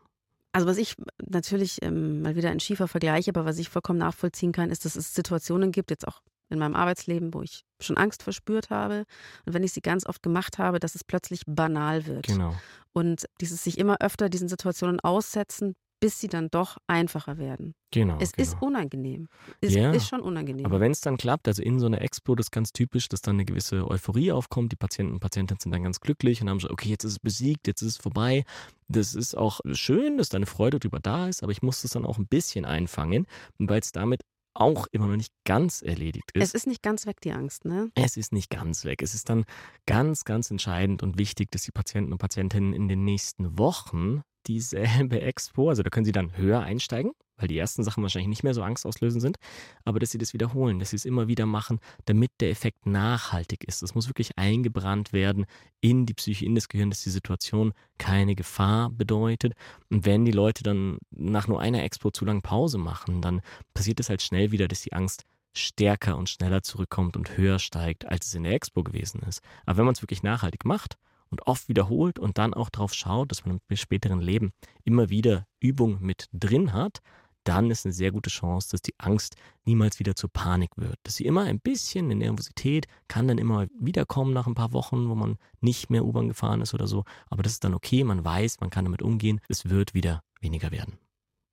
Also 0.57 0.67
was 0.67 0.79
ich 0.79 0.95
natürlich 1.23 1.83
ähm, 1.83 2.23
mal 2.23 2.35
wieder 2.35 2.49
ein 2.49 2.59
schiefer 2.59 2.87
Vergleich, 2.87 3.29
aber 3.29 3.45
was 3.45 3.59
ich 3.59 3.69
vollkommen 3.69 3.99
nachvollziehen 3.99 4.51
kann, 4.51 4.71
ist, 4.71 4.85
dass 4.85 4.95
es 4.95 5.13
Situationen 5.13 5.71
gibt, 5.71 5.91
jetzt 5.91 6.07
auch 6.07 6.23
in 6.49 6.57
meinem 6.57 6.73
Arbeitsleben, 6.73 7.31
wo 7.35 7.43
ich 7.43 7.63
schon 7.79 7.95
Angst 7.95 8.23
verspürt 8.23 8.71
habe. 8.71 9.03
Und 9.45 9.53
wenn 9.53 9.61
ich 9.61 9.71
sie 9.71 9.81
ganz 9.81 10.07
oft 10.07 10.23
gemacht 10.23 10.57
habe, 10.57 10.79
dass 10.79 10.95
es 10.95 11.03
plötzlich 11.03 11.43
banal 11.45 12.07
wird. 12.07 12.25
Genau. 12.25 12.55
Und 12.91 13.27
dieses 13.39 13.63
sich 13.63 13.77
immer 13.77 13.97
öfter 14.01 14.29
diesen 14.29 14.49
Situationen 14.49 14.99
aussetzen, 14.99 15.75
bis 15.99 16.19
sie 16.19 16.27
dann 16.27 16.49
doch 16.49 16.77
einfacher 16.87 17.37
werden. 17.37 17.73
Genau. 17.91 18.17
Es 18.19 18.31
genau. 18.33 18.47
ist 18.47 18.61
unangenehm. 18.61 19.27
Es 19.61 19.73
Ja. 19.73 19.91
ist 19.91 20.07
schon 20.07 20.21
unangenehm. 20.21 20.65
Aber 20.65 20.79
wenn 20.79 20.91
es 20.91 21.01
dann 21.01 21.17
klappt, 21.17 21.47
also 21.47 21.61
in 21.63 21.79
so 21.79 21.85
einer 21.85 22.01
Expo, 22.01 22.35
das 22.35 22.47
ist 22.47 22.51
ganz 22.51 22.71
typisch, 22.73 23.07
dass 23.09 23.21
dann 23.21 23.37
eine 23.37 23.45
gewisse 23.45 23.87
Euphorie 23.89 24.31
aufkommt. 24.31 24.71
Die 24.71 24.75
Patienten 24.75 25.13
und 25.13 25.19
Patientinnen 25.19 25.59
sind 25.59 25.71
dann 25.71 25.83
ganz 25.83 25.99
glücklich 25.99 26.41
und 26.41 26.49
haben 26.49 26.59
so, 26.59 26.69
okay, 26.69 26.89
jetzt 26.89 27.03
ist 27.03 27.13
es 27.13 27.19
besiegt, 27.19 27.67
jetzt 27.67 27.81
ist 27.81 27.87
es 27.93 27.97
vorbei. 27.97 28.43
Das 28.87 29.15
ist 29.15 29.35
auch 29.35 29.59
schön, 29.73 30.17
dass 30.17 30.29
da 30.29 30.37
eine 30.37 30.45
Freude 30.45 30.79
drüber 30.79 30.99
da 30.99 31.27
ist, 31.27 31.43
aber 31.43 31.51
ich 31.51 31.61
muss 31.61 31.81
das 31.81 31.91
dann 31.91 32.05
auch 32.05 32.17
ein 32.17 32.27
bisschen 32.27 32.65
einfangen, 32.65 33.25
weil 33.57 33.79
es 33.79 33.91
damit 33.91 34.21
auch 34.59 34.87
immer 34.91 35.07
noch 35.07 35.15
nicht 35.17 35.33
ganz 35.45 35.81
erledigt 35.83 36.31
ist. 36.33 36.43
es 36.43 36.53
ist 36.55 36.67
nicht 36.67 36.81
ganz 36.81 37.05
weg, 37.05 37.21
die 37.21 37.31
Angst, 37.31 37.65
ne? 37.65 37.91
Es 37.93 38.17
ist 38.17 38.33
nicht 38.33 38.49
ganz 38.49 38.85
weg. 38.85 39.03
Es 39.03 39.13
ist 39.13 39.29
dann 39.29 39.45
ganz, 39.85 40.25
ganz 40.25 40.49
entscheidend 40.49 41.03
und 41.03 41.19
wichtig, 41.19 41.51
dass 41.51 41.61
die 41.61 41.71
Patienten 41.71 42.11
und 42.11 42.17
Patientinnen 42.17 42.73
in 42.73 42.87
den 42.87 43.03
nächsten 43.03 43.59
Wochen 43.59 44.23
dieselbe 44.47 45.21
Expo, 45.21 45.69
also 45.69 45.83
da 45.83 45.89
können 45.89 46.05
sie 46.05 46.11
dann 46.11 46.35
höher 46.37 46.61
einsteigen, 46.61 47.11
weil 47.37 47.47
die 47.47 47.57
ersten 47.57 47.83
Sachen 47.83 48.03
wahrscheinlich 48.03 48.29
nicht 48.29 48.43
mehr 48.43 48.53
so 48.53 48.63
angstauslösend 48.63 49.21
sind, 49.21 49.37
aber 49.85 49.99
dass 49.99 50.11
sie 50.11 50.17
das 50.17 50.33
wiederholen, 50.33 50.79
dass 50.79 50.89
sie 50.91 50.95
es 50.95 51.05
immer 51.05 51.27
wieder 51.27 51.45
machen, 51.45 51.79
damit 52.05 52.31
der 52.39 52.49
Effekt 52.49 52.85
nachhaltig 52.85 53.63
ist. 53.63 53.81
Das 53.81 53.95
muss 53.95 54.09
wirklich 54.09 54.37
eingebrannt 54.37 55.13
werden 55.13 55.45
in 55.81 56.05
die 56.05 56.13
Psyche, 56.13 56.45
in 56.45 56.55
das 56.55 56.69
Gehirn, 56.69 56.89
dass 56.89 57.03
die 57.03 57.09
Situation 57.09 57.73
keine 57.97 58.35
Gefahr 58.35 58.89
bedeutet. 58.89 59.53
Und 59.89 60.05
wenn 60.05 60.25
die 60.25 60.31
Leute 60.31 60.63
dann 60.63 60.97
nach 61.11 61.47
nur 61.47 61.61
einer 61.61 61.83
Expo 61.83 62.11
zu 62.11 62.25
lange 62.25 62.41
Pause 62.41 62.77
machen, 62.77 63.21
dann 63.21 63.41
passiert 63.73 63.99
es 63.99 64.09
halt 64.09 64.21
schnell 64.21 64.51
wieder, 64.51 64.67
dass 64.67 64.81
die 64.81 64.93
Angst 64.93 65.25
stärker 65.53 66.17
und 66.17 66.29
schneller 66.29 66.61
zurückkommt 66.61 67.17
und 67.17 67.37
höher 67.37 67.59
steigt, 67.59 68.05
als 68.05 68.27
es 68.27 68.35
in 68.35 68.43
der 68.43 68.53
Expo 68.53 68.83
gewesen 68.83 69.21
ist. 69.27 69.41
Aber 69.65 69.77
wenn 69.77 69.85
man 69.85 69.93
es 69.93 70.01
wirklich 70.01 70.23
nachhaltig 70.23 70.65
macht 70.65 70.97
und 71.29 71.45
oft 71.47 71.69
wiederholt 71.69 72.19
und 72.19 72.37
dann 72.37 72.53
auch 72.53 72.69
darauf 72.69 72.93
schaut, 72.93 73.31
dass 73.31 73.45
man 73.45 73.59
im 73.67 73.77
späteren 73.77 74.21
Leben 74.21 74.51
immer 74.83 75.09
wieder 75.09 75.45
Übung 75.59 75.99
mit 76.01 76.27
drin 76.33 76.73
hat, 76.73 77.01
dann 77.47 77.71
ist 77.71 77.85
eine 77.85 77.93
sehr 77.93 78.11
gute 78.11 78.29
Chance, 78.29 78.69
dass 78.71 78.81
die 78.81 78.93
Angst 78.97 79.37
niemals 79.63 79.99
wieder 79.99 80.15
zur 80.15 80.29
Panik 80.29 80.71
wird. 80.75 80.97
Dass 81.03 81.15
sie 81.15 81.25
immer 81.25 81.43
ein 81.43 81.61
bisschen 81.61 82.05
eine 82.05 82.15
Nervosität 82.15 82.87
kann 83.07 83.27
dann 83.27 83.37
immer 83.37 83.67
wiederkommen 83.79 84.33
nach 84.33 84.47
ein 84.47 84.55
paar 84.55 84.73
Wochen, 84.73 85.07
wo 85.07 85.15
man 85.15 85.37
nicht 85.61 85.89
mehr 85.89 86.03
U-Bahn 86.03 86.27
gefahren 86.27 86.61
ist 86.61 86.73
oder 86.73 86.87
so. 86.87 87.05
Aber 87.29 87.43
das 87.43 87.53
ist 87.53 87.63
dann 87.63 87.73
okay, 87.73 88.03
man 88.03 88.25
weiß, 88.25 88.59
man 88.59 88.69
kann 88.69 88.83
damit 88.83 89.01
umgehen. 89.01 89.39
Es 89.47 89.69
wird 89.69 89.93
wieder 89.93 90.23
weniger 90.41 90.71
werden. 90.71 90.97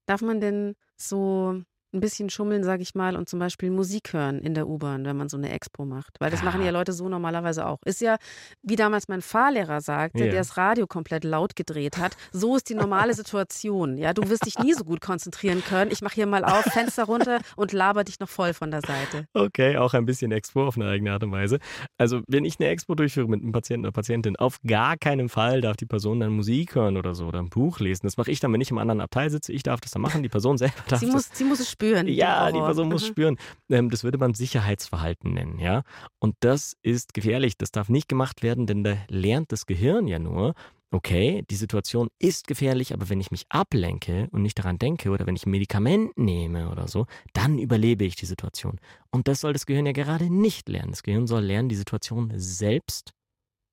Darf 0.07 0.21
man 0.21 0.41
denn 0.41 0.75
so 0.97 1.63
ein 1.95 2.01
bisschen 2.01 2.29
schummeln, 2.29 2.65
sage 2.65 2.83
ich 2.83 2.95
mal, 2.95 3.17
und 3.17 3.29
zum 3.29 3.39
Beispiel 3.39 3.71
Musik 3.71 4.13
hören 4.13 4.41
in 4.41 4.55
der 4.55 4.69
U-Bahn, 4.69 5.05
wenn 5.07 5.17
man 5.17 5.29
so 5.29 5.37
eine 5.37 5.51
Expo 5.53 5.85
macht? 5.85 6.21
Weil 6.21 6.31
das 6.31 6.43
machen 6.43 6.61
ja 6.61 6.67
Ja. 6.67 6.73
Leute 6.73 6.93
so 6.93 7.09
normalerweise 7.09 7.67
auch. 7.67 7.79
Ist 7.85 8.01
ja, 8.01 8.17
wie 8.63 8.77
damals 8.77 9.09
mein 9.09 9.23
Fahrlehrer 9.23 9.81
sagte, 9.81 10.19
Ja. 10.19 10.25
der 10.31 10.41
das 10.41 10.57
Radio 10.57 10.87
komplett 10.87 11.25
laut 11.25 11.57
gedreht 11.57 11.97
hat, 11.99 12.17
so 12.33 12.57
ist 12.57 12.69
die 12.69 12.75
normale 12.75 13.15
Situation. 13.15 13.97
Ja, 13.97 14.13
du 14.13 14.29
wirst 14.29 14.45
dich 14.47 14.59
nie 14.59 14.73
so 14.75 14.85
gut 14.85 15.01
konzentrieren 15.01 15.63
können. 15.65 15.91
Ich 15.91 16.03
mache 16.03 16.15
hier 16.17 16.27
mal 16.27 16.45
auf, 16.45 16.65
Fenster 16.65 17.05
runter 17.05 17.39
und 17.57 17.73
laber 17.73 18.05
dich 18.05 18.19
noch 18.21 18.29
voll 18.29 18.53
von 18.55 18.71
der 18.71 18.81
Seite. 18.81 19.27
Okay, 19.35 19.77
auch 19.77 19.95
ein 19.95 20.05
bisschen 20.05 20.33
Expo 20.33 20.67
auf 20.67 20.77
eine 20.77 20.89
eigene 20.89 21.13
Art 21.13 21.23
und 21.23 21.33
Weise. 21.33 21.59
Also, 21.99 22.23
wenn 22.27 22.45
ich 22.45 22.59
eine 22.59 22.69
Expo 22.71 22.95
durchführe 22.95 23.29
mit 23.29 23.43
einem 23.43 23.53
Patienten 23.53 23.87
oder 23.87 23.93
Patientin, 23.93 24.37
auf 24.37 24.59
gar 24.67 24.97
keinen 24.97 25.29
Fall 25.29 25.61
darf 25.61 25.77
die 25.77 25.87
Person 25.87 26.19
dann 26.21 26.33
Musik 26.33 26.75
hören 26.75 26.97
oder 26.97 27.15
so 27.15 27.27
oder 27.27 27.39
ein 27.39 27.51
Buch 27.51 27.79
lesen. 27.79 28.07
Das 28.07 28.17
mache 28.17 28.31
ich 28.31 28.41
dann, 28.41 28.53
wenn 28.53 28.61
ich 28.61 28.71
im 28.71 28.79
anderen 28.79 29.01
Abteil 29.01 29.31
sitze. 29.31 29.53
Ich 29.53 29.63
darf 29.63 29.81
das 29.81 29.93
dann 29.93 30.03
machen, 30.03 30.23
die 30.23 30.29
Person 30.29 30.59
selber 30.59 30.75
darf 30.89 30.99
Sie 31.01 31.07
das 31.07 31.15
muss, 31.15 31.31
sie 31.33 31.45
muss 31.45 31.61
es 31.61 31.71
spüren. 31.71 31.84
Den 31.93 32.09
Ja, 32.09 32.51
die. 32.53 32.59
Person 32.59 32.89
muss 32.89 33.03
Mhm. 33.03 33.07
spüren. 33.13 33.37
Ähm, 33.69 33.91
das 33.91 34.05
würde 34.05 34.19
man 34.19 34.35
Sicherheitsverhalten 34.35 35.33
nennen, 35.35 35.59
ja. 35.59 35.83
Und 36.19 36.37
das 36.41 36.77
ist 36.83 37.15
gefährlich. 37.15 37.57
Das 37.59 37.71
darf 37.71 37.89
nicht 37.89 38.09
gemacht 38.09 38.43
werden, 38.43 38.67
denn 38.67 38.85
da 38.85 38.97
lernt 39.09 39.53
das 39.53 39.67
Gehirn 39.67 40.07
ja 40.09 40.19
nur, 40.19 40.55
okay, 40.91 41.45
die 41.51 41.57
Situation 41.57 42.09
ist 42.21 42.47
gefährlich, 42.47 42.93
aber 42.95 43.09
wenn 43.09 43.21
ich 43.21 43.31
mich 43.33 43.47
ablenke 43.49 44.29
und 44.31 44.43
nicht 44.43 44.59
daran 44.59 44.79
denke 44.79 45.11
oder 45.11 45.27
wenn 45.27 45.35
ich 45.35 45.45
ein 45.45 45.51
Medikament 45.51 46.17
nehme 46.17 46.71
oder 46.71 46.87
so, 46.87 47.07
dann 47.33 47.59
überlebe 47.59 48.05
ich 48.05 48.15
die 48.15 48.27
Situation. 48.27 48.79
Und 49.11 49.27
das 49.27 49.41
soll 49.41 49.53
das 49.53 49.67
Gehirn 49.67 49.87
ja 49.87 49.93
gerade 49.93 50.31
nicht 50.33 50.69
lernen. 50.69 50.91
Das 50.93 51.03
Gehirn 51.03 51.27
soll 51.27 51.43
lernen, 51.43 51.69
die 51.69 51.75
Situation 51.75 52.33
selbst 52.37 53.11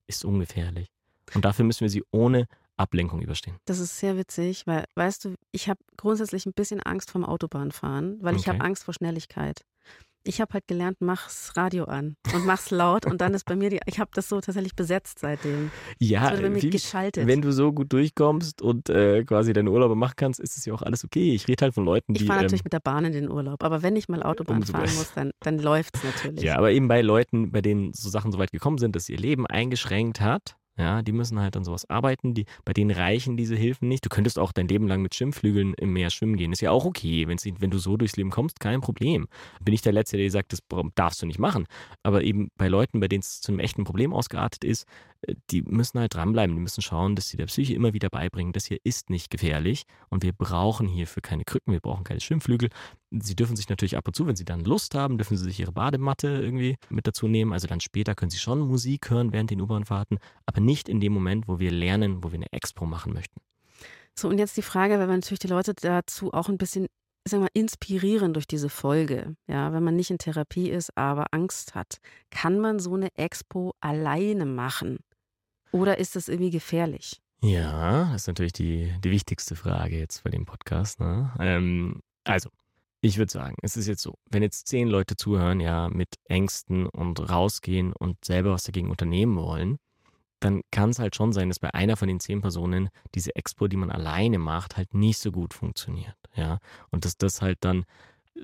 ist 0.08 0.24
ungefährlich. 0.24 0.88
Und 1.34 1.44
dafür 1.44 1.64
müssen 1.64 1.82
wir 1.82 1.88
sie 1.90 2.02
ohne 2.10 2.46
Ablenkung 2.76 3.20
überstehen. 3.20 3.56
Das 3.66 3.78
ist 3.78 3.98
sehr 3.98 4.16
witzig, 4.16 4.66
weil, 4.66 4.84
weißt 4.94 5.24
du, 5.24 5.34
ich 5.52 5.68
habe 5.68 5.80
grundsätzlich 5.96 6.46
ein 6.46 6.52
bisschen 6.54 6.80
Angst 6.80 7.10
vom 7.10 7.24
Autobahnfahren, 7.24 8.18
weil 8.22 8.36
ich 8.36 8.48
habe 8.48 8.58
Okay. 8.58 8.66
Angst 8.66 8.84
vor 8.84 8.94
Schnelligkeit. 8.94 9.62
Ich 10.24 10.40
habe 10.40 10.54
halt 10.54 10.68
gelernt, 10.68 10.98
mach's 11.00 11.50
Radio 11.56 11.82
an 11.84 12.14
und 12.32 12.46
mach's 12.46 12.70
laut 12.70 13.06
und 13.06 13.20
dann 13.20 13.34
ist 13.34 13.42
bei 13.44 13.56
mir 13.56 13.70
die, 13.70 13.80
ich 13.86 13.98
habe 13.98 14.12
das 14.14 14.28
so 14.28 14.40
tatsächlich 14.40 14.76
besetzt 14.76 15.18
seitdem. 15.18 15.72
Ja, 15.98 16.20
Das 16.30 16.38
wurde 16.38 16.42
bei 16.42 16.50
mir 16.50 16.70
geschaltet. 16.70 17.26
wenn 17.26 17.42
du 17.42 17.52
so 17.52 17.72
gut 17.72 17.92
durchkommst 17.92 18.62
und 18.62 18.88
äh, 18.88 19.24
quasi 19.24 19.52
deine 19.52 19.68
Urlaube 19.72 19.96
machen 19.96 20.14
kannst, 20.14 20.38
ist 20.38 20.56
es 20.56 20.64
ja 20.64 20.74
auch 20.74 20.82
alles 20.82 21.04
okay. 21.04 21.34
Ich 21.34 21.48
rede 21.48 21.64
halt 21.64 21.74
von 21.74 21.84
Leuten, 21.84 22.14
die. 22.14 22.20
Ich 22.22 22.26
fahre 22.28 22.42
natürlich 22.42 22.60
ähm, 22.60 22.66
mit 22.66 22.72
der 22.72 22.78
Bahn 22.80 23.04
in 23.04 23.12
den 23.12 23.28
Urlaub, 23.28 23.64
aber 23.64 23.82
wenn 23.82 23.96
ich 23.96 24.08
mal 24.08 24.22
Autobahn 24.22 24.62
fahren 24.62 24.94
muss, 24.94 25.12
dann, 25.12 25.32
dann 25.40 25.58
läuft's 25.58 26.00
natürlich. 26.04 26.42
ja, 26.44 26.56
aber 26.56 26.70
eben 26.70 26.86
bei 26.86 27.02
Leuten, 27.02 27.50
bei 27.50 27.60
denen 27.60 27.92
so 27.92 28.08
Sachen 28.08 28.30
so 28.30 28.38
weit 28.38 28.52
gekommen 28.52 28.78
sind, 28.78 28.94
dass 28.94 29.08
ihr 29.08 29.18
Leben 29.18 29.44
eingeschränkt 29.48 30.20
hat, 30.20 30.56
ja, 30.78 31.02
die 31.02 31.12
müssen 31.12 31.38
halt 31.38 31.54
an 31.56 31.64
sowas 31.64 31.88
arbeiten, 31.90 32.32
die, 32.32 32.46
bei 32.64 32.72
denen 32.72 32.90
reichen 32.90 33.36
diese 33.36 33.54
Hilfen 33.54 33.88
nicht. 33.88 34.04
Du 34.04 34.08
könntest 34.08 34.38
auch 34.38 34.52
dein 34.52 34.68
Leben 34.68 34.88
lang 34.88 35.02
mit 35.02 35.14
Schwimmflügeln 35.14 35.74
im 35.74 35.92
Meer 35.92 36.08
schwimmen 36.08 36.36
gehen. 36.36 36.50
Ist 36.52 36.62
ja 36.62 36.70
auch 36.70 36.86
okay, 36.86 37.28
wenn's, 37.28 37.44
wenn 37.44 37.70
du 37.70 37.76
so 37.76 37.98
durchs 37.98 38.16
Leben 38.16 38.30
kommst, 38.30 38.58
kein 38.58 38.80
Problem. 38.80 39.28
Bin 39.60 39.74
ich 39.74 39.82
der 39.82 39.92
Letzte, 39.92 40.16
der 40.16 40.26
dir 40.26 40.30
sagt, 40.30 40.52
das 40.52 40.60
darfst 40.94 41.20
du 41.20 41.26
nicht 41.26 41.38
machen. 41.38 41.66
Aber 42.02 42.22
eben 42.22 42.48
bei 42.56 42.68
Leuten, 42.68 43.00
bei 43.00 43.08
denen 43.08 43.20
es 43.20 43.42
zu 43.42 43.52
einem 43.52 43.60
echten 43.60 43.84
Problem 43.84 44.14
ausgeartet 44.14 44.64
ist, 44.64 44.86
äh, 45.26 45.34
die 45.50 45.60
müssen 45.62 45.98
halt 46.00 46.14
dranbleiben. 46.14 46.56
Die 46.56 46.62
müssen 46.62 46.80
schauen, 46.80 47.16
dass 47.16 47.28
sie 47.28 47.36
der 47.36 47.46
Psyche 47.46 47.74
immer 47.74 47.92
wieder 47.92 48.08
beibringen, 48.08 48.54
das 48.54 48.64
hier 48.64 48.78
ist 48.82 49.10
nicht 49.10 49.30
gefährlich 49.30 49.84
und 50.08 50.22
wir 50.22 50.32
brauchen 50.32 50.88
hierfür 50.88 51.20
keine 51.20 51.44
Krücken, 51.44 51.72
wir 51.72 51.80
brauchen 51.80 52.04
keine 52.04 52.20
Schwimmflügel. 52.20 52.70
Sie 53.20 53.36
dürfen 53.36 53.56
sich 53.56 53.68
natürlich 53.68 53.96
ab 53.96 54.06
und 54.06 54.16
zu, 54.16 54.26
wenn 54.26 54.36
sie 54.36 54.44
dann 54.44 54.64
Lust 54.64 54.94
haben, 54.94 55.18
dürfen 55.18 55.36
sie 55.36 55.44
sich 55.44 55.60
ihre 55.60 55.72
Badematte 55.72 56.28
irgendwie 56.28 56.76
mit 56.88 57.06
dazu 57.06 57.28
nehmen. 57.28 57.52
Also 57.52 57.66
dann 57.66 57.80
später 57.80 58.14
können 58.14 58.30
sie 58.30 58.38
schon 58.38 58.60
Musik 58.60 59.10
hören 59.10 59.32
während 59.32 59.50
den 59.50 59.60
U-Bahn-Fahrten, 59.60 60.18
aber 60.46 60.60
nicht 60.60 60.88
in 60.88 61.00
dem 61.00 61.12
Moment, 61.12 61.46
wo 61.46 61.58
wir 61.58 61.70
lernen, 61.70 62.24
wo 62.24 62.32
wir 62.32 62.38
eine 62.38 62.52
Expo 62.52 62.86
machen 62.86 63.12
möchten. 63.12 63.40
So, 64.18 64.28
und 64.28 64.38
jetzt 64.38 64.56
die 64.56 64.62
Frage, 64.62 64.98
weil 64.98 65.08
wir 65.08 65.14
natürlich 65.14 65.40
die 65.40 65.48
Leute 65.48 65.74
dazu 65.74 66.32
auch 66.32 66.48
ein 66.48 66.58
bisschen, 66.58 66.86
sagen 67.26 67.42
wir 67.42 67.46
mal, 67.46 67.60
inspirieren 67.60 68.32
durch 68.32 68.46
diese 68.46 68.68
Folge. 68.68 69.36
Ja, 69.46 69.72
wenn 69.72 69.82
man 69.82 69.96
nicht 69.96 70.10
in 70.10 70.18
Therapie 70.18 70.70
ist, 70.70 70.96
aber 70.96 71.26
Angst 71.32 71.74
hat. 71.74 71.98
Kann 72.30 72.60
man 72.60 72.78
so 72.78 72.94
eine 72.94 73.08
Expo 73.16 73.74
alleine 73.80 74.46
machen? 74.46 74.98
Oder 75.70 75.98
ist 75.98 76.16
das 76.16 76.28
irgendwie 76.28 76.50
gefährlich? 76.50 77.20
Ja, 77.42 78.10
das 78.12 78.22
ist 78.22 78.26
natürlich 78.28 78.52
die, 78.52 78.94
die 79.02 79.10
wichtigste 79.10 79.56
Frage 79.56 79.98
jetzt 79.98 80.22
bei 80.22 80.30
dem 80.30 80.44
Podcast. 80.44 81.00
Ne? 81.00 81.32
Ähm, 81.40 82.00
also, 82.24 82.50
ich 83.04 83.18
würde 83.18 83.32
sagen, 83.32 83.56
es 83.62 83.76
ist 83.76 83.88
jetzt 83.88 84.02
so, 84.02 84.14
wenn 84.30 84.42
jetzt 84.42 84.68
zehn 84.68 84.86
Leute 84.86 85.16
zuhören, 85.16 85.58
ja, 85.58 85.88
mit 85.88 86.14
Ängsten 86.24 86.86
und 86.86 87.28
rausgehen 87.28 87.92
und 87.92 88.24
selber 88.24 88.52
was 88.52 88.62
dagegen 88.62 88.90
unternehmen 88.90 89.36
wollen, 89.36 89.78
dann 90.38 90.62
kann 90.70 90.90
es 90.90 91.00
halt 91.00 91.16
schon 91.16 91.32
sein, 91.32 91.48
dass 91.48 91.58
bei 91.58 91.74
einer 91.74 91.96
von 91.96 92.08
den 92.08 92.20
zehn 92.20 92.40
Personen 92.40 92.90
diese 93.14 93.34
Expo, 93.34 93.66
die 93.66 93.76
man 93.76 93.90
alleine 93.90 94.38
macht, 94.38 94.76
halt 94.76 94.94
nicht 94.94 95.18
so 95.18 95.32
gut 95.32 95.52
funktioniert. 95.52 96.16
Ja, 96.34 96.58
und 96.90 97.04
dass 97.04 97.16
das 97.16 97.42
halt 97.42 97.58
dann 97.60 97.84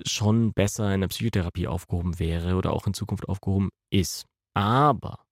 schon 0.05 0.53
besser 0.53 0.93
in 0.93 1.01
der 1.01 1.07
Psychotherapie 1.07 1.67
aufgehoben 1.67 2.19
wäre 2.19 2.55
oder 2.55 2.73
auch 2.73 2.85
in 2.85 2.93
Zukunft 2.93 3.27
aufgehoben 3.27 3.69
ist. 3.89 4.25
Aber 4.53 5.23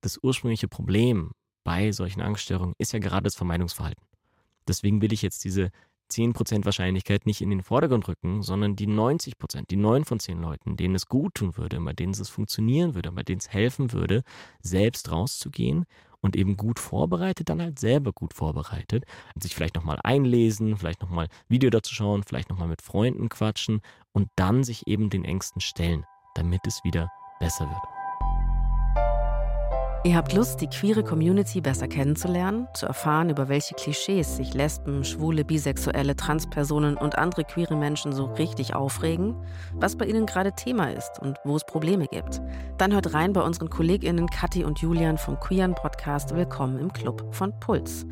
das 0.00 0.18
ursprüngliche 0.22 0.68
Problem 0.68 1.32
bei 1.62 1.92
solchen 1.92 2.22
Angststörungen 2.22 2.74
ist 2.78 2.92
ja 2.92 3.00
gerade 3.00 3.24
das 3.24 3.34
Vermeidungsverhalten. 3.34 4.04
Deswegen 4.66 5.02
will 5.02 5.12
ich 5.12 5.22
jetzt 5.22 5.44
diese 5.44 5.70
10% 6.10 6.64
Wahrscheinlichkeit 6.64 7.26
nicht 7.26 7.40
in 7.40 7.50
den 7.50 7.62
Vordergrund 7.62 8.08
rücken, 8.08 8.42
sondern 8.42 8.76
die 8.76 8.86
90%, 8.86 9.66
die 9.68 9.76
9 9.76 10.04
von 10.04 10.20
10 10.20 10.40
Leuten, 10.40 10.76
denen 10.76 10.94
es 10.94 11.06
gut 11.06 11.34
tun 11.34 11.56
würde, 11.56 11.80
bei 11.80 11.92
denen 11.92 12.12
es 12.12 12.28
funktionieren 12.28 12.94
würde, 12.94 13.12
bei 13.12 13.22
denen 13.22 13.38
es 13.38 13.52
helfen 13.52 13.92
würde, 13.92 14.22
selbst 14.60 15.10
rauszugehen 15.10 15.86
und 16.20 16.36
eben 16.36 16.56
gut 16.56 16.78
vorbereitet, 16.78 17.48
dann 17.48 17.60
halt 17.60 17.78
selber 17.78 18.12
gut 18.12 18.34
vorbereitet, 18.34 19.04
sich 19.38 19.54
vielleicht 19.54 19.74
nochmal 19.74 19.98
einlesen, 20.02 20.76
vielleicht 20.76 21.02
nochmal 21.02 21.28
Video 21.48 21.70
dazu 21.70 21.94
schauen, 21.94 22.22
vielleicht 22.24 22.50
nochmal 22.50 22.68
mit 22.68 22.82
Freunden 22.82 23.28
quatschen 23.28 23.80
und 24.12 24.28
dann 24.36 24.64
sich 24.64 24.86
eben 24.86 25.10
den 25.10 25.24
Ängsten 25.24 25.60
stellen, 25.60 26.04
damit 26.34 26.66
es 26.66 26.82
wieder 26.84 27.10
besser 27.40 27.66
wird. 27.66 27.95
Ihr 30.06 30.14
habt 30.14 30.34
Lust, 30.34 30.60
die 30.60 30.68
queere 30.68 31.02
Community 31.02 31.60
besser 31.60 31.88
kennenzulernen, 31.88 32.68
zu 32.74 32.86
erfahren, 32.86 33.28
über 33.28 33.48
welche 33.48 33.74
Klischees 33.74 34.36
sich 34.36 34.54
Lesben, 34.54 35.02
Schwule, 35.02 35.44
Bisexuelle, 35.44 36.14
Transpersonen 36.14 36.96
und 36.96 37.18
andere 37.18 37.42
queere 37.42 37.74
Menschen 37.74 38.12
so 38.12 38.26
richtig 38.26 38.76
aufregen, 38.76 39.34
was 39.74 39.96
bei 39.96 40.06
ihnen 40.06 40.24
gerade 40.24 40.52
Thema 40.52 40.92
ist 40.92 41.18
und 41.20 41.38
wo 41.42 41.56
es 41.56 41.66
Probleme 41.66 42.06
gibt. 42.06 42.40
Dann 42.78 42.92
hört 42.92 43.14
rein 43.14 43.32
bei 43.32 43.40
unseren 43.40 43.68
KollegInnen 43.68 44.30
Kathi 44.30 44.62
und 44.62 44.78
Julian 44.78 45.18
vom 45.18 45.40
Queeren 45.40 45.74
Podcast 45.74 46.36
Willkommen 46.36 46.78
im 46.78 46.92
Club 46.92 47.34
von 47.34 47.58
Puls. 47.58 48.06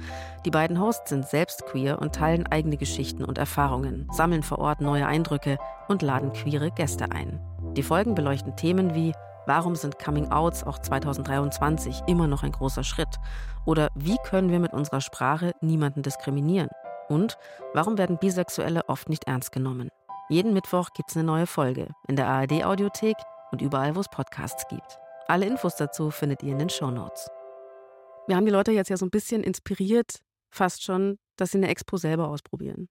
Die 0.45 0.51
beiden 0.51 0.81
Hosts 0.81 1.11
sind 1.11 1.29
selbst 1.29 1.65
queer 1.65 2.03
und 2.03 2.13
teilen 2.13 2.49
eigene 2.49 2.77
Geschichten 2.77 3.25
und 3.25 3.39
Erfahrungen, 3.39 4.09
sammeln 4.11 4.43
vor 4.43 4.59
Ort 4.59 4.81
neue 4.81 5.07
Eindrücke 5.07 5.59
und 5.87 6.03
laden 6.03 6.33
queere 6.33 6.73
Gäste 6.73 7.13
ein. 7.13 7.39
Die 7.77 7.85
Folgen 7.85 8.17
beleuchten 8.17 8.57
Themen 8.57 8.97
wie 8.97 9.13
Warum 9.47 9.77
sind 9.77 9.99
Coming-Outs 9.99 10.65
auch 10.65 10.79
2023 10.79 12.03
immer 12.07 12.27
noch 12.27 12.43
ein 12.43 12.53
großer 12.53 12.83
Schritt? 12.83 13.19
Oder 13.67 13.89
wie 13.95 14.17
können 14.25 14.51
wir 14.51 14.59
mit 14.59 14.73
unserer 14.73 15.03
Sprache 15.03 15.53
niemanden 15.61 16.03
diskriminieren? 16.03 16.71
Und 17.09 17.37
warum 17.75 17.99
werden 17.99 18.19
Bisexuelle 18.19 18.89
oft 18.89 19.11
nicht 19.11 19.25
ernst 19.25 19.53
genommen? 19.53 19.91
Jeden 20.31 20.55
Mittwoch 20.55 20.91
gibt 20.95 21.11
es 21.11 21.17
eine 21.17 21.27
neue 21.27 21.47
Folge 21.47 21.89
in 22.09 22.17
der 22.17 22.27
ARD-Audiothek 22.29 23.17
und 23.53 23.61
überall, 23.61 23.95
wo 23.95 24.01
es 24.01 24.09
Podcasts 24.09 24.67
gibt. 24.69 24.99
Alle 25.29 25.45
Infos 25.45 25.77
dazu 25.77 26.11
findet 26.11 26.43
ihr 26.43 26.53
in 26.53 26.59
den 26.59 26.71
Show 26.71 26.91
Notes. 26.91 27.29
Wir 28.27 28.37
haben 28.37 28.47
die 28.47 28.53
Leute 28.53 28.73
jetzt 28.73 28.89
ja 28.89 28.97
so 28.97 29.05
ein 29.05 29.11
bisschen 29.11 29.43
inspiriert, 29.43 30.21
fast 30.51 30.83
schon, 30.83 31.19
dass 31.37 31.51
sie 31.51 31.59
eine 31.59 31.69
Expo 31.69 31.99
selber 31.99 32.29
ausprobieren. 32.29 32.89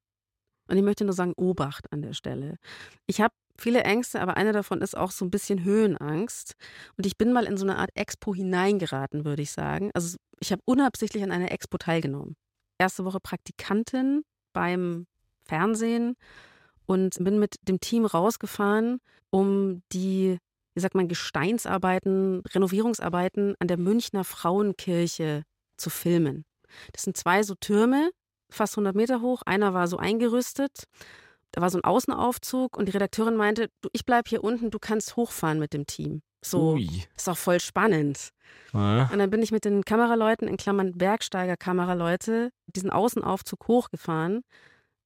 Und 0.69 0.77
ich 0.77 0.83
möchte 0.83 1.03
nur 1.03 1.13
sagen, 1.13 1.33
Obacht 1.35 1.91
an 1.91 2.03
der 2.03 2.13
Stelle. 2.13 2.57
Ich 3.07 3.19
habe 3.21 3.33
viele 3.57 3.83
Ängste, 3.83 4.21
aber 4.21 4.37
eine 4.37 4.51
davon 4.51 4.81
ist 4.81 4.97
auch 4.97 5.11
so 5.11 5.25
ein 5.25 5.31
bisschen 5.31 5.63
Höhenangst. 5.63 6.53
Und 6.97 7.05
ich 7.05 7.17
bin 7.17 7.33
mal 7.33 7.45
in 7.45 7.57
so 7.57 7.65
eine 7.65 7.77
Art 7.77 7.91
Expo 7.95 8.33
hineingeraten, 8.33 9.25
würde 9.25 9.41
ich 9.41 9.51
sagen. 9.51 9.91
Also 9.93 10.17
ich 10.39 10.51
habe 10.51 10.61
unabsichtlich 10.65 11.23
an 11.23 11.31
einer 11.31 11.51
Expo 11.51 11.77
teilgenommen. 11.77 12.35
Erste 12.77 13.05
Woche 13.05 13.19
Praktikantin 13.19 14.23
beim 14.53 15.05
Fernsehen 15.45 16.15
und 16.85 17.23
bin 17.23 17.39
mit 17.39 17.55
dem 17.67 17.79
Team 17.79 18.05
rausgefahren, 18.05 18.99
um 19.29 19.81
die, 19.91 20.37
wie 20.73 20.81
sagt 20.81 20.95
man, 20.95 21.07
Gesteinsarbeiten, 21.07 22.41
Renovierungsarbeiten 22.53 23.55
an 23.59 23.67
der 23.67 23.77
Münchner 23.77 24.23
Frauenkirche 24.23 25.43
zu 25.77 25.89
filmen. 25.89 26.45
Das 26.91 27.03
sind 27.03 27.17
zwei 27.17 27.43
so 27.43 27.55
Türme, 27.55 28.11
fast 28.49 28.73
100 28.73 28.95
Meter 28.95 29.21
hoch. 29.21 29.41
Einer 29.45 29.73
war 29.73 29.87
so 29.87 29.97
eingerüstet. 29.97 30.85
Da 31.53 31.61
war 31.61 31.69
so 31.69 31.77
ein 31.77 31.83
Außenaufzug 31.83 32.75
und 32.75 32.87
die 32.87 32.91
Redakteurin 32.91 33.35
meinte, 33.35 33.69
du, 33.81 33.89
ich 33.93 34.05
bleib 34.05 34.27
hier 34.27 34.43
unten, 34.43 34.71
du 34.71 34.79
kannst 34.79 35.15
hochfahren 35.15 35.59
mit 35.59 35.73
dem 35.73 35.85
Team. 35.85 36.23
So, 36.41 36.73
Ui. 36.73 36.89
ist 37.15 37.29
auch 37.29 37.37
voll 37.37 37.59
spannend. 37.59 38.29
Ja. 38.73 39.09
Und 39.13 39.19
dann 39.19 39.29
bin 39.29 39.41
ich 39.41 39.51
mit 39.51 39.63
den 39.63 39.85
Kameraleuten, 39.85 40.47
in 40.47 40.57
Klammern 40.57 40.97
Bergsteiger-Kameraleute, 40.97 42.49
diesen 42.65 42.89
Außenaufzug 42.89 43.67
hochgefahren, 43.67 44.41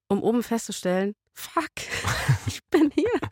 um 0.07 0.23
oben 0.23 0.41
festzustellen, 0.41 1.15
fuck, 1.33 1.69
ich 2.47 2.62
bin 2.69 2.91
hier. 2.95 3.26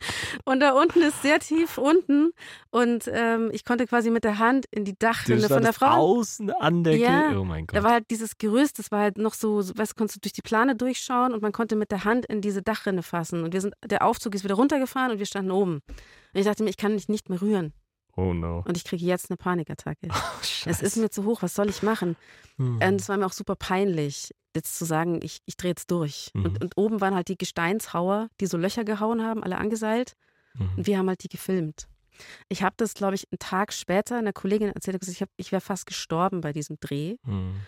Und 0.46 0.60
da 0.60 0.72
unten 0.72 1.02
ist 1.02 1.22
sehr 1.22 1.40
tief 1.40 1.76
unten. 1.76 2.30
Und 2.70 3.10
ähm, 3.12 3.50
ich 3.52 3.64
konnte 3.64 3.86
quasi 3.86 4.10
mit 4.10 4.22
der 4.22 4.38
Hand 4.38 4.64
in 4.70 4.84
die 4.84 4.96
Dachrinne 4.96 5.48
von 5.48 5.62
der 5.62 5.72
Frau. 5.72 6.18
Außen 6.18 6.52
an 6.52 6.84
der 6.84 6.96
ja, 6.96 7.36
Oh 7.36 7.44
mein 7.44 7.66
Gott. 7.66 7.76
Da 7.76 7.82
war 7.82 7.90
halt 7.90 8.10
dieses 8.12 8.38
Gerüst, 8.38 8.78
das 8.78 8.92
war 8.92 9.00
halt 9.00 9.18
noch 9.18 9.34
so, 9.34 9.58
weißt 9.58 9.96
konntest 9.96 10.16
du 10.16 10.20
durch 10.20 10.32
die 10.32 10.42
Plane 10.42 10.76
durchschauen 10.76 11.34
und 11.34 11.42
man 11.42 11.50
konnte 11.50 11.74
mit 11.74 11.90
der 11.90 12.04
Hand 12.04 12.26
in 12.26 12.40
diese 12.40 12.62
Dachrinne 12.62 13.02
fassen. 13.02 13.42
Und 13.42 13.52
wir 13.52 13.60
sind, 13.60 13.74
der 13.84 14.04
Aufzug 14.04 14.36
ist 14.36 14.44
wieder 14.44 14.54
runtergefahren 14.54 15.10
und 15.10 15.18
wir 15.18 15.26
standen 15.26 15.50
oben. 15.50 15.74
Und 15.74 16.40
ich 16.40 16.44
dachte 16.44 16.62
mir, 16.62 16.70
ich 16.70 16.76
kann 16.76 16.94
mich 16.94 17.08
nicht 17.08 17.28
mehr 17.28 17.42
rühren. 17.42 17.72
Oh 18.16 18.32
no. 18.32 18.64
Und 18.66 18.76
ich 18.76 18.84
kriege 18.84 19.04
jetzt 19.04 19.30
eine 19.30 19.36
Panikattacke. 19.36 20.08
Oh, 20.66 20.70
es 20.70 20.82
ist 20.82 20.96
mir 20.96 21.10
zu 21.10 21.24
hoch, 21.24 21.42
was 21.42 21.54
soll 21.54 21.68
ich 21.68 21.84
machen? 21.84 22.16
Hm. 22.56 22.80
Und 22.82 23.00
es 23.00 23.08
war 23.08 23.16
mir 23.16 23.26
auch 23.26 23.32
super 23.32 23.54
peinlich 23.54 24.32
jetzt 24.56 24.76
zu 24.76 24.84
sagen, 24.84 25.20
ich, 25.22 25.40
ich 25.46 25.56
drehe 25.56 25.70
jetzt 25.70 25.90
durch. 25.92 26.30
Mhm. 26.34 26.44
Und, 26.44 26.62
und, 26.62 26.76
oben 26.76 27.00
waren 27.00 27.14
halt 27.14 27.28
die 27.28 27.38
Gesteinshauer, 27.38 28.28
die 28.40 28.46
so 28.46 28.56
Löcher 28.56 28.84
gehauen 28.84 29.22
haben, 29.22 29.44
alle 29.44 29.58
angeseilt. 29.58 30.16
Mhm. 30.58 30.70
Und 30.76 30.86
wir 30.86 30.98
haben 30.98 31.08
halt 31.08 31.22
die 31.22 31.28
gefilmt. 31.28 31.88
Ich 32.48 32.62
habe 32.62 32.74
das, 32.78 32.94
glaube 32.94 33.14
ich, 33.14 33.26
einen 33.30 33.38
Tag 33.38 33.72
später 33.72 34.16
einer 34.16 34.32
Kollegin 34.32 34.70
erzählt, 34.70 35.06
ich, 35.06 35.24
ich 35.36 35.52
wäre 35.52 35.60
fast 35.60 35.86
gestorben 35.86 36.40
bei 36.40 36.52
diesem 36.52 36.78
Dreh. 36.80 37.16
Mhm. 37.24 37.60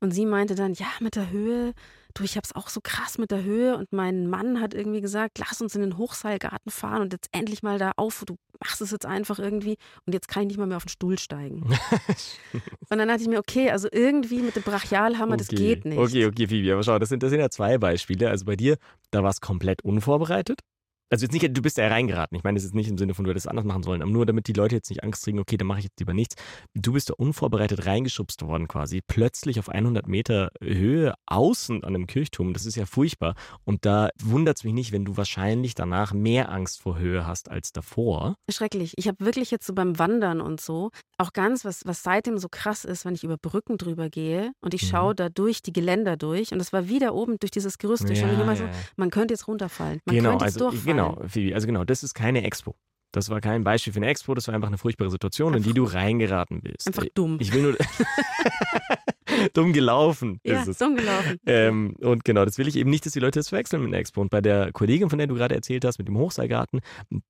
Und 0.00 0.10
sie 0.10 0.26
meinte 0.26 0.54
dann, 0.54 0.74
ja, 0.74 0.88
mit 1.00 1.16
der 1.16 1.30
Höhe, 1.30 1.72
du, 2.12 2.22
ich 2.22 2.36
habe 2.36 2.44
es 2.44 2.54
auch 2.54 2.68
so 2.68 2.80
krass 2.82 3.16
mit 3.16 3.30
der 3.30 3.42
Höhe. 3.42 3.76
Und 3.76 3.92
mein 3.92 4.26
Mann 4.28 4.60
hat 4.60 4.74
irgendwie 4.74 5.00
gesagt, 5.00 5.38
lass 5.38 5.62
uns 5.62 5.74
in 5.74 5.80
den 5.80 5.96
Hochseilgarten 5.96 6.70
fahren 6.70 7.00
und 7.00 7.12
jetzt 7.14 7.28
endlich 7.32 7.62
mal 7.62 7.78
da 7.78 7.92
auf. 7.96 8.22
Du 8.26 8.36
machst 8.62 8.82
es 8.82 8.90
jetzt 8.90 9.06
einfach 9.06 9.38
irgendwie. 9.38 9.78
Und 10.04 10.12
jetzt 10.12 10.28
kann 10.28 10.42
ich 10.42 10.48
nicht 10.48 10.58
mal 10.58 10.66
mehr 10.66 10.76
auf 10.76 10.84
den 10.84 10.90
Stuhl 10.90 11.18
steigen. 11.18 11.62
und 12.90 12.98
dann 12.98 13.08
dachte 13.08 13.22
ich 13.22 13.28
mir, 13.28 13.38
okay, 13.38 13.70
also 13.70 13.88
irgendwie 13.90 14.42
mit 14.42 14.54
dem 14.54 14.62
Brachialhammer, 14.62 15.34
okay. 15.34 15.44
das 15.48 15.48
geht 15.48 15.86
nicht. 15.86 15.98
Okay, 15.98 16.26
okay, 16.26 16.46
Phoebe, 16.46 16.72
aber 16.74 16.82
schau, 16.82 16.98
das 16.98 17.08
sind, 17.08 17.22
das 17.22 17.30
sind 17.30 17.40
ja 17.40 17.48
zwei 17.48 17.78
Beispiele. 17.78 18.28
Also 18.28 18.44
bei 18.44 18.56
dir, 18.56 18.76
da 19.10 19.22
war 19.22 19.30
es 19.30 19.40
komplett 19.40 19.82
unvorbereitet. 19.82 20.60
Also 21.08 21.24
jetzt 21.24 21.32
nicht, 21.32 21.56
du 21.56 21.62
bist 21.62 21.78
ja 21.78 21.86
reingeraten. 21.86 22.36
Ich 22.36 22.42
meine, 22.42 22.58
es 22.58 22.64
ist 22.64 22.74
nicht 22.74 22.88
im 22.88 22.98
Sinne 22.98 23.14
von, 23.14 23.24
du 23.24 23.30
hättest 23.30 23.46
es 23.46 23.50
anders 23.50 23.64
machen 23.64 23.84
sollen, 23.84 24.02
aber 24.02 24.10
nur 24.10 24.26
damit 24.26 24.48
die 24.48 24.52
Leute 24.52 24.74
jetzt 24.74 24.90
nicht 24.90 25.04
Angst 25.04 25.24
kriegen, 25.24 25.38
okay, 25.38 25.56
dann 25.56 25.68
mache 25.68 25.78
ich 25.78 25.84
jetzt 25.84 26.00
lieber 26.00 26.14
nichts. 26.14 26.34
Du 26.74 26.92
bist 26.92 27.10
da 27.10 27.14
unvorbereitet 27.14 27.86
reingeschubst 27.86 28.42
worden 28.42 28.66
quasi, 28.66 29.02
plötzlich 29.06 29.60
auf 29.60 29.68
100 29.68 30.08
Meter 30.08 30.50
Höhe 30.60 31.14
außen 31.26 31.84
an 31.84 31.94
einem 31.94 32.06
Kirchturm. 32.08 32.52
Das 32.52 32.66
ist 32.66 32.74
ja 32.74 32.86
furchtbar. 32.86 33.34
Und 33.64 33.84
da 33.84 34.10
wundert 34.20 34.58
es 34.58 34.64
mich 34.64 34.74
nicht, 34.74 34.92
wenn 34.92 35.04
du 35.04 35.16
wahrscheinlich 35.16 35.74
danach 35.74 36.12
mehr 36.12 36.50
Angst 36.50 36.80
vor 36.80 36.98
Höhe 36.98 37.26
hast 37.26 37.50
als 37.50 37.72
davor. 37.72 38.34
Schrecklich. 38.50 38.94
Ich 38.96 39.06
habe 39.06 39.24
wirklich 39.24 39.52
jetzt 39.52 39.66
so 39.66 39.74
beim 39.74 39.98
Wandern 39.98 40.40
und 40.40 40.60
so, 40.60 40.90
auch 41.18 41.32
ganz, 41.32 41.64
was, 41.64 41.84
was 41.86 42.02
seitdem 42.02 42.38
so 42.38 42.48
krass 42.48 42.84
ist, 42.84 43.04
wenn 43.04 43.14
ich 43.14 43.24
über 43.24 43.36
Brücken 43.38 43.78
drüber 43.78 44.10
gehe 44.10 44.52
und 44.60 44.74
ich 44.74 44.82
mhm. 44.82 44.86
schaue 44.88 45.14
da 45.14 45.28
durch 45.28 45.62
die 45.62 45.72
Geländer 45.72 46.16
durch 46.16 46.52
und 46.52 46.58
das 46.58 46.72
war 46.72 46.88
wieder 46.88 47.14
oben 47.14 47.38
durch 47.38 47.50
dieses 47.50 47.78
Gerüst 47.78 48.08
durch. 48.08 48.20
Ja, 48.20 48.32
ich 48.32 48.38
immer 48.38 48.56
so, 48.56 48.64
man 48.96 49.10
könnte 49.10 49.34
jetzt 49.34 49.48
runterfallen. 49.48 50.00
Man 50.04 50.16
genau, 50.16 50.30
könnte 50.30 50.44
jetzt 50.44 50.56
also, 50.56 50.70
durchfallen. 50.70 50.96
Genau, 50.96 51.28
Phoebe, 51.28 51.54
also 51.54 51.66
genau, 51.66 51.84
das 51.84 52.02
ist 52.02 52.14
keine 52.14 52.44
Expo. 52.44 52.74
Das 53.12 53.30
war 53.30 53.40
kein 53.40 53.64
Beispiel 53.64 53.92
für 53.92 53.98
eine 53.98 54.08
Expo, 54.08 54.34
das 54.34 54.46
war 54.48 54.54
einfach 54.54 54.68
eine 54.68 54.78
furchtbare 54.78 55.10
Situation, 55.10 55.54
einfach 55.54 55.66
in 55.66 55.72
die 55.72 55.74
du 55.74 55.84
reingeraten 55.84 56.60
bist. 56.60 56.86
Einfach 56.86 57.06
dumm. 57.14 57.38
Ich 57.40 57.52
will 57.52 57.62
nur. 57.62 57.76
dumm 59.52 59.72
gelaufen 59.72 60.40
ja, 60.44 60.60
ist 60.60 60.68
es. 60.68 60.78
dumm 60.78 60.96
gelaufen. 60.96 61.38
Ähm, 61.46 61.94
und 62.00 62.24
genau, 62.24 62.44
das 62.44 62.58
will 62.58 62.68
ich 62.68 62.76
eben 62.76 62.90
nicht, 62.90 63.06
dass 63.06 63.12
die 63.12 63.20
Leute 63.20 63.38
das 63.38 63.48
verwechseln 63.48 63.82
mit 63.82 63.94
Expo. 63.94 64.20
Und 64.20 64.30
bei 64.30 64.40
der 64.40 64.72
Kollegin, 64.72 65.10
von 65.10 65.18
der 65.18 65.26
du 65.26 65.34
gerade 65.34 65.54
erzählt 65.54 65.84
hast, 65.84 65.98
mit 65.98 66.08
dem 66.08 66.16
Hochseilgarten, 66.18 66.80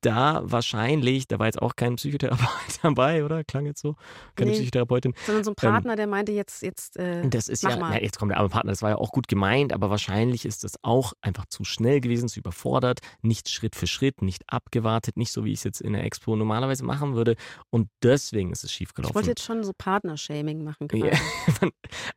da 0.01 0.43
wahrscheinlich, 0.45 1.29
da 1.29 1.39
war 1.39 1.47
jetzt 1.47 1.61
auch 1.61 1.77
kein 1.77 1.97
Psychotherapeut 1.97 2.49
dabei, 2.83 3.25
oder? 3.25 3.45
Klang 3.45 3.67
jetzt 3.67 3.81
so? 3.81 3.97
Keine 4.35 4.51
nee, 4.51 4.57
Psychotherapeutin. 4.57 5.15
Sondern 5.25 5.45
so 5.45 5.51
ein 5.53 5.55
Partner, 5.55 5.93
ähm, 5.93 5.97
der 5.97 6.07
meinte 6.07 6.33
jetzt, 6.33 6.63
jetzt 6.63 6.97
äh, 6.97 7.29
das 7.29 7.49
ist 7.49 7.63
ja, 7.63 7.77
mal. 7.77 7.95
ja, 7.95 8.03
jetzt 8.03 8.19
kommt 8.19 8.31
der 8.31 8.39
arme 8.39 8.49
Partner, 8.49 8.73
das 8.73 8.83
war 8.83 8.91
ja 8.91 8.97
auch 8.97 9.13
gut 9.13 9.29
gemeint, 9.29 9.73
aber 9.73 9.91
wahrscheinlich 9.91 10.45
ist 10.45 10.65
das 10.65 10.75
auch 10.83 11.13
einfach 11.21 11.47
zu 11.47 11.65
schnell 11.65 12.01
gewesen, 12.01 12.29
zu 12.29 12.41
überfordert, 12.41 13.01
nicht 13.23 13.49
Schritt 13.49 13.77
für 13.77 13.87
Schritt, 13.87 14.23
nicht 14.23 14.43
abgewartet, 14.49 15.17
nicht 15.17 15.33
so, 15.33 15.45
wie 15.45 15.53
ich 15.53 15.61
es 15.61 15.65
jetzt 15.65 15.81
in 15.81 15.93
der 15.93 16.05
Expo 16.05 16.37
normalerweise 16.37 16.85
machen 16.85 17.15
würde. 17.15 17.37
Und 17.71 17.89
deswegen 18.03 18.53
ist 18.53 18.65
es 18.65 18.73
schiefgelaufen. 18.73 19.13
Ich 19.13 19.15
wollte 19.15 19.31
jetzt 19.31 19.43
schon 19.43 19.65
so 19.65 19.73
Partnershaming 19.77 20.63
machen. 20.63 20.89
Ja, 20.93 21.11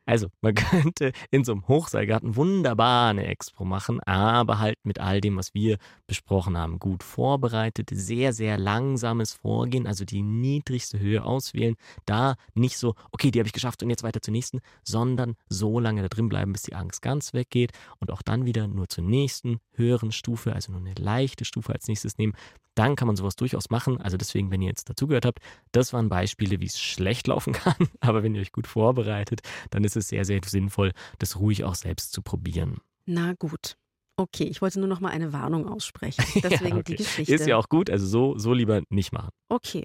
also, 0.06 0.28
man 0.40 0.54
könnte 0.54 1.12
in 1.30 1.44
so 1.44 1.52
einem 1.52 1.68
Hochseilgarten 1.68 2.36
wunderbar 2.36 3.10
eine 3.10 3.26
Expo 3.26 3.64
machen, 3.64 4.00
aber 4.00 4.58
halt 4.58 4.76
mit 4.84 4.98
all 4.98 5.20
dem, 5.20 5.36
was 5.36 5.54
wir 5.54 5.78
besprochen 6.06 6.56
haben. 6.56 6.78
Gut 6.78 7.02
vorbereitet, 7.02 7.90
sehr, 7.92 8.32
sehr 8.32 8.58
langsames 8.58 9.32
Vorgehen, 9.32 9.86
also 9.86 10.04
die 10.04 10.22
niedrigste 10.22 10.98
Höhe 10.98 11.24
auswählen. 11.24 11.76
Da 12.06 12.36
nicht 12.54 12.78
so, 12.78 12.94
okay, 13.12 13.30
die 13.30 13.38
habe 13.38 13.46
ich 13.46 13.52
geschafft 13.52 13.82
und 13.82 13.90
jetzt 13.90 14.02
weiter 14.02 14.22
zur 14.22 14.32
nächsten, 14.32 14.60
sondern 14.82 15.36
so 15.48 15.80
lange 15.80 16.02
da 16.02 16.08
drin 16.08 16.28
bleiben, 16.28 16.52
bis 16.52 16.62
die 16.62 16.74
Angst 16.74 17.02
ganz 17.02 17.32
weggeht 17.32 17.72
und 17.98 18.10
auch 18.10 18.22
dann 18.22 18.44
wieder 18.46 18.66
nur 18.66 18.88
zur 18.88 19.04
nächsten 19.04 19.60
höheren 19.72 20.12
Stufe, 20.12 20.54
also 20.54 20.72
nur 20.72 20.80
eine 20.80 20.94
leichte 20.94 21.44
Stufe 21.44 21.72
als 21.72 21.88
nächstes 21.88 22.18
nehmen 22.18 22.34
dann 22.74 22.96
kann 22.96 23.06
man 23.06 23.16
sowas 23.16 23.36
durchaus 23.36 23.70
machen. 23.70 24.00
Also 24.00 24.16
deswegen, 24.16 24.50
wenn 24.50 24.62
ihr 24.62 24.68
jetzt 24.68 24.88
dazugehört 24.88 25.26
habt, 25.26 25.40
das 25.72 25.92
waren 25.92 26.08
Beispiele, 26.08 26.60
wie 26.60 26.66
es 26.66 26.80
schlecht 26.80 27.26
laufen 27.26 27.52
kann. 27.52 27.88
Aber 28.00 28.22
wenn 28.22 28.34
ihr 28.34 28.40
euch 28.40 28.52
gut 28.52 28.66
vorbereitet, 28.66 29.40
dann 29.70 29.84
ist 29.84 29.96
es 29.96 30.08
sehr, 30.08 30.24
sehr 30.24 30.40
sinnvoll, 30.44 30.92
das 31.18 31.38
ruhig 31.38 31.64
auch 31.64 31.74
selbst 31.74 32.12
zu 32.12 32.22
probieren. 32.22 32.78
Na 33.06 33.34
gut. 33.34 33.76
Okay, 34.16 34.44
ich 34.44 34.60
wollte 34.60 34.78
nur 34.78 34.88
noch 34.88 35.00
mal 35.00 35.08
eine 35.08 35.32
Warnung 35.32 35.66
aussprechen. 35.66 36.22
Deswegen 36.42 36.76
ja, 36.76 36.80
okay. 36.80 36.82
die 36.92 36.96
Geschichte. 36.96 37.34
Ist 37.34 37.46
ja 37.46 37.56
auch 37.56 37.68
gut, 37.68 37.88
also 37.88 38.06
so, 38.06 38.36
so 38.36 38.52
lieber 38.52 38.82
nicht 38.90 39.12
machen. 39.12 39.30
Okay, 39.48 39.84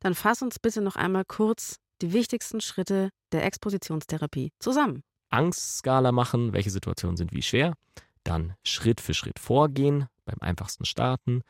dann 0.00 0.14
fass 0.14 0.42
uns 0.42 0.58
bitte 0.58 0.80
noch 0.80 0.96
einmal 0.96 1.24
kurz 1.26 1.76
die 2.00 2.12
wichtigsten 2.12 2.60
Schritte 2.60 3.10
der 3.32 3.44
Expositionstherapie 3.44 4.52
zusammen. 4.58 5.02
Angstskala 5.30 6.12
machen, 6.12 6.52
welche 6.52 6.70
Situationen 6.70 7.16
sind 7.16 7.32
wie 7.32 7.42
schwer. 7.42 7.74
Dann 8.22 8.54
Schritt 8.64 9.00
für 9.00 9.14
Schritt 9.14 9.38
vorgehen, 9.38 10.06
beim 10.24 10.38
einfachsten 10.40 10.84
starten, 10.84 11.42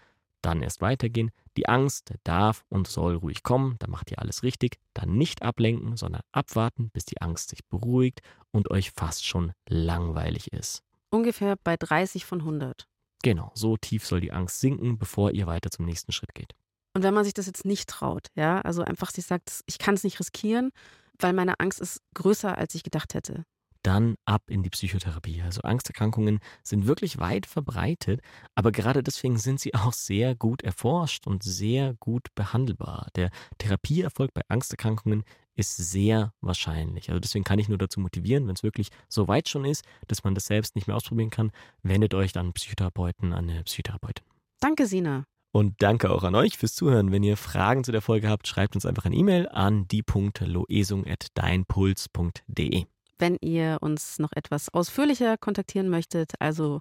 dann 0.44 0.62
erst 0.62 0.80
weitergehen. 0.80 1.30
Die 1.56 1.68
Angst 1.68 2.12
darf 2.24 2.64
und 2.68 2.86
soll 2.88 3.16
ruhig 3.16 3.42
kommen, 3.42 3.76
dann 3.78 3.90
macht 3.90 4.10
ihr 4.10 4.18
alles 4.18 4.42
richtig. 4.42 4.78
Dann 4.92 5.16
nicht 5.16 5.42
ablenken, 5.42 5.96
sondern 5.96 6.22
abwarten, 6.32 6.90
bis 6.90 7.04
die 7.04 7.20
Angst 7.20 7.50
sich 7.50 7.64
beruhigt 7.66 8.20
und 8.50 8.70
euch 8.70 8.90
fast 8.90 9.24
schon 9.24 9.52
langweilig 9.68 10.52
ist. 10.52 10.82
Ungefähr 11.10 11.56
bei 11.62 11.76
30 11.76 12.24
von 12.24 12.40
100. 12.40 12.86
Genau, 13.22 13.52
so 13.54 13.76
tief 13.76 14.06
soll 14.06 14.20
die 14.20 14.32
Angst 14.32 14.60
sinken, 14.60 14.98
bevor 14.98 15.30
ihr 15.30 15.46
weiter 15.46 15.70
zum 15.70 15.86
nächsten 15.86 16.12
Schritt 16.12 16.34
geht. 16.34 16.52
Und 16.94 17.02
wenn 17.02 17.14
man 17.14 17.24
sich 17.24 17.34
das 17.34 17.46
jetzt 17.46 17.64
nicht 17.64 17.88
traut, 17.88 18.28
ja, 18.34 18.60
also 18.60 18.82
einfach 18.82 19.10
sich 19.10 19.26
sagt, 19.26 19.62
ich 19.66 19.78
kann 19.78 19.94
es 19.94 20.04
nicht 20.04 20.20
riskieren, 20.20 20.70
weil 21.18 21.32
meine 21.32 21.58
Angst 21.58 21.80
ist 21.80 22.02
größer, 22.14 22.56
als 22.58 22.74
ich 22.74 22.82
gedacht 22.82 23.14
hätte 23.14 23.44
dann 23.84 24.16
ab 24.24 24.42
in 24.48 24.62
die 24.62 24.70
Psychotherapie. 24.70 25.42
Also 25.42 25.60
Angsterkrankungen 25.62 26.40
sind 26.62 26.86
wirklich 26.86 27.18
weit 27.18 27.46
verbreitet, 27.46 28.20
aber 28.54 28.72
gerade 28.72 29.02
deswegen 29.02 29.38
sind 29.38 29.60
sie 29.60 29.74
auch 29.74 29.92
sehr 29.92 30.34
gut 30.34 30.62
erforscht 30.62 31.26
und 31.26 31.42
sehr 31.42 31.94
gut 32.00 32.28
behandelbar. 32.34 33.08
Der 33.14 33.30
Therapieerfolg 33.58 34.32
bei 34.34 34.42
Angsterkrankungen 34.48 35.24
ist 35.54 35.76
sehr 35.76 36.32
wahrscheinlich. 36.40 37.10
Also 37.10 37.20
deswegen 37.20 37.44
kann 37.44 37.58
ich 37.58 37.68
nur 37.68 37.76
dazu 37.78 38.00
motivieren, 38.00 38.48
wenn 38.48 38.54
es 38.54 38.62
wirklich 38.62 38.88
so 39.08 39.28
weit 39.28 39.48
schon 39.48 39.64
ist, 39.64 39.84
dass 40.08 40.24
man 40.24 40.34
das 40.34 40.46
selbst 40.46 40.74
nicht 40.74 40.88
mehr 40.88 40.96
ausprobieren 40.96 41.30
kann, 41.30 41.52
wendet 41.82 42.14
euch 42.14 42.32
dann 42.32 42.52
Psychotherapeuten, 42.52 43.32
an 43.32 43.50
eine 43.50 43.62
Psychotherapeutin. 43.62 44.26
Danke, 44.60 44.86
Sina. 44.86 45.24
Und 45.52 45.82
danke 45.82 46.10
auch 46.10 46.24
an 46.24 46.34
euch 46.34 46.58
fürs 46.58 46.74
Zuhören. 46.74 47.12
Wenn 47.12 47.22
ihr 47.22 47.36
Fragen 47.36 47.84
zu 47.84 47.92
der 47.92 48.02
Folge 48.02 48.28
habt, 48.28 48.48
schreibt 48.48 48.74
uns 48.74 48.86
einfach 48.86 49.04
eine 49.04 49.14
E-Mail 49.14 49.48
an 49.48 49.86
die.loesung.deinpuls.de. 49.86 52.86
Wenn 53.18 53.36
ihr 53.40 53.78
uns 53.80 54.18
noch 54.18 54.32
etwas 54.34 54.68
ausführlicher 54.72 55.36
kontaktieren 55.36 55.88
möchtet, 55.88 56.32
also 56.38 56.80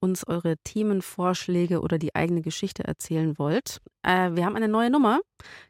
uns 0.00 0.26
eure 0.26 0.56
Themenvorschläge 0.64 1.80
oder 1.80 1.98
die 1.98 2.14
eigene 2.14 2.42
Geschichte 2.42 2.84
erzählen 2.84 3.38
wollt, 3.38 3.80
äh, 4.02 4.30
wir 4.32 4.44
haben 4.44 4.56
eine 4.56 4.68
neue 4.68 4.90
Nummer. 4.90 5.20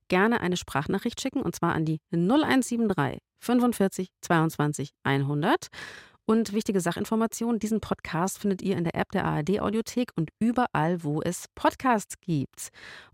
Gerne 0.09 0.41
eine 0.41 0.57
Sprachnachricht 0.57 1.21
schicken 1.21 1.43
und 1.43 1.55
zwar 1.55 1.75
an 1.75 1.85
die 1.85 2.01
0173 2.13 3.21
45 3.41 4.09
22 4.21 4.91
100. 5.03 5.69
Und 6.27 6.53
wichtige 6.53 6.81
Sachinformation, 6.81 7.59
diesen 7.59 7.81
Podcast 7.81 8.39
findet 8.39 8.63
ihr 8.63 8.77
in 8.77 8.85
der 8.85 8.95
App 8.95 9.11
der 9.11 9.25
ARD 9.25 9.61
Audiothek 9.61 10.13
und 10.15 10.31
überall, 10.39 11.03
wo 11.03 11.21
es 11.23 11.47
Podcasts 11.57 12.21
gibt. 12.21 12.69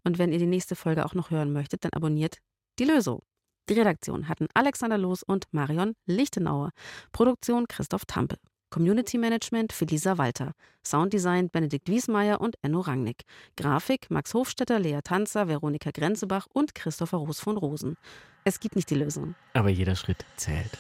Und 0.05 0.19
wenn 0.19 0.33
ihr 0.33 0.39
die 0.39 0.47
nächste 0.47 0.77
Folge 0.77 1.07
auch 1.07 1.15
noch 1.15 1.31
hören 1.31 1.51
möchtet, 1.51 1.85
dann 1.85 1.93
abonniert 1.95 2.39
die 2.79 2.85
Lösung. 2.85 3.23
Die 3.69 3.75
Redaktion 3.75 4.29
hatten 4.29 4.47
Alexander 4.55 4.97
Loos 4.97 5.25
und 5.25 5.47
Marion 5.53 5.95
Lichtenauer. 6.07 6.71
Produktion 7.11 7.67
Christoph 7.67 8.05
Tampe. 8.05 8.37
Community 8.71 9.19
Management 9.19 9.73
für 9.73 9.87
Lisa 9.87 10.19
Walter. 10.19 10.53
Sounddesign 10.85 11.51
Benedikt 11.51 11.89
Wiesmeier 11.89 12.41
und 12.41 12.57
Enno 12.63 12.81
Rangnick. 12.81 13.25
Grafik 13.57 14.09
Max 14.11 14.35
Hofstetter, 14.35 14.79
Lea 14.79 15.01
Tanzer, 15.03 15.49
Veronika 15.49 15.91
Grenzebach 15.91 16.47
und 16.53 16.77
Christopher 16.77 17.19
Roos 17.19 17.41
von 17.41 17.57
Rosen. 17.57 17.97
Es 18.45 18.61
gibt 18.61 18.77
nicht 18.77 18.89
die 18.91 18.95
Lösung. 18.95 19.35
Aber 19.55 19.71
jeder 19.71 19.97
Schritt 19.97 20.25
zählt. 20.37 20.71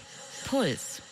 Puls. 0.46 1.02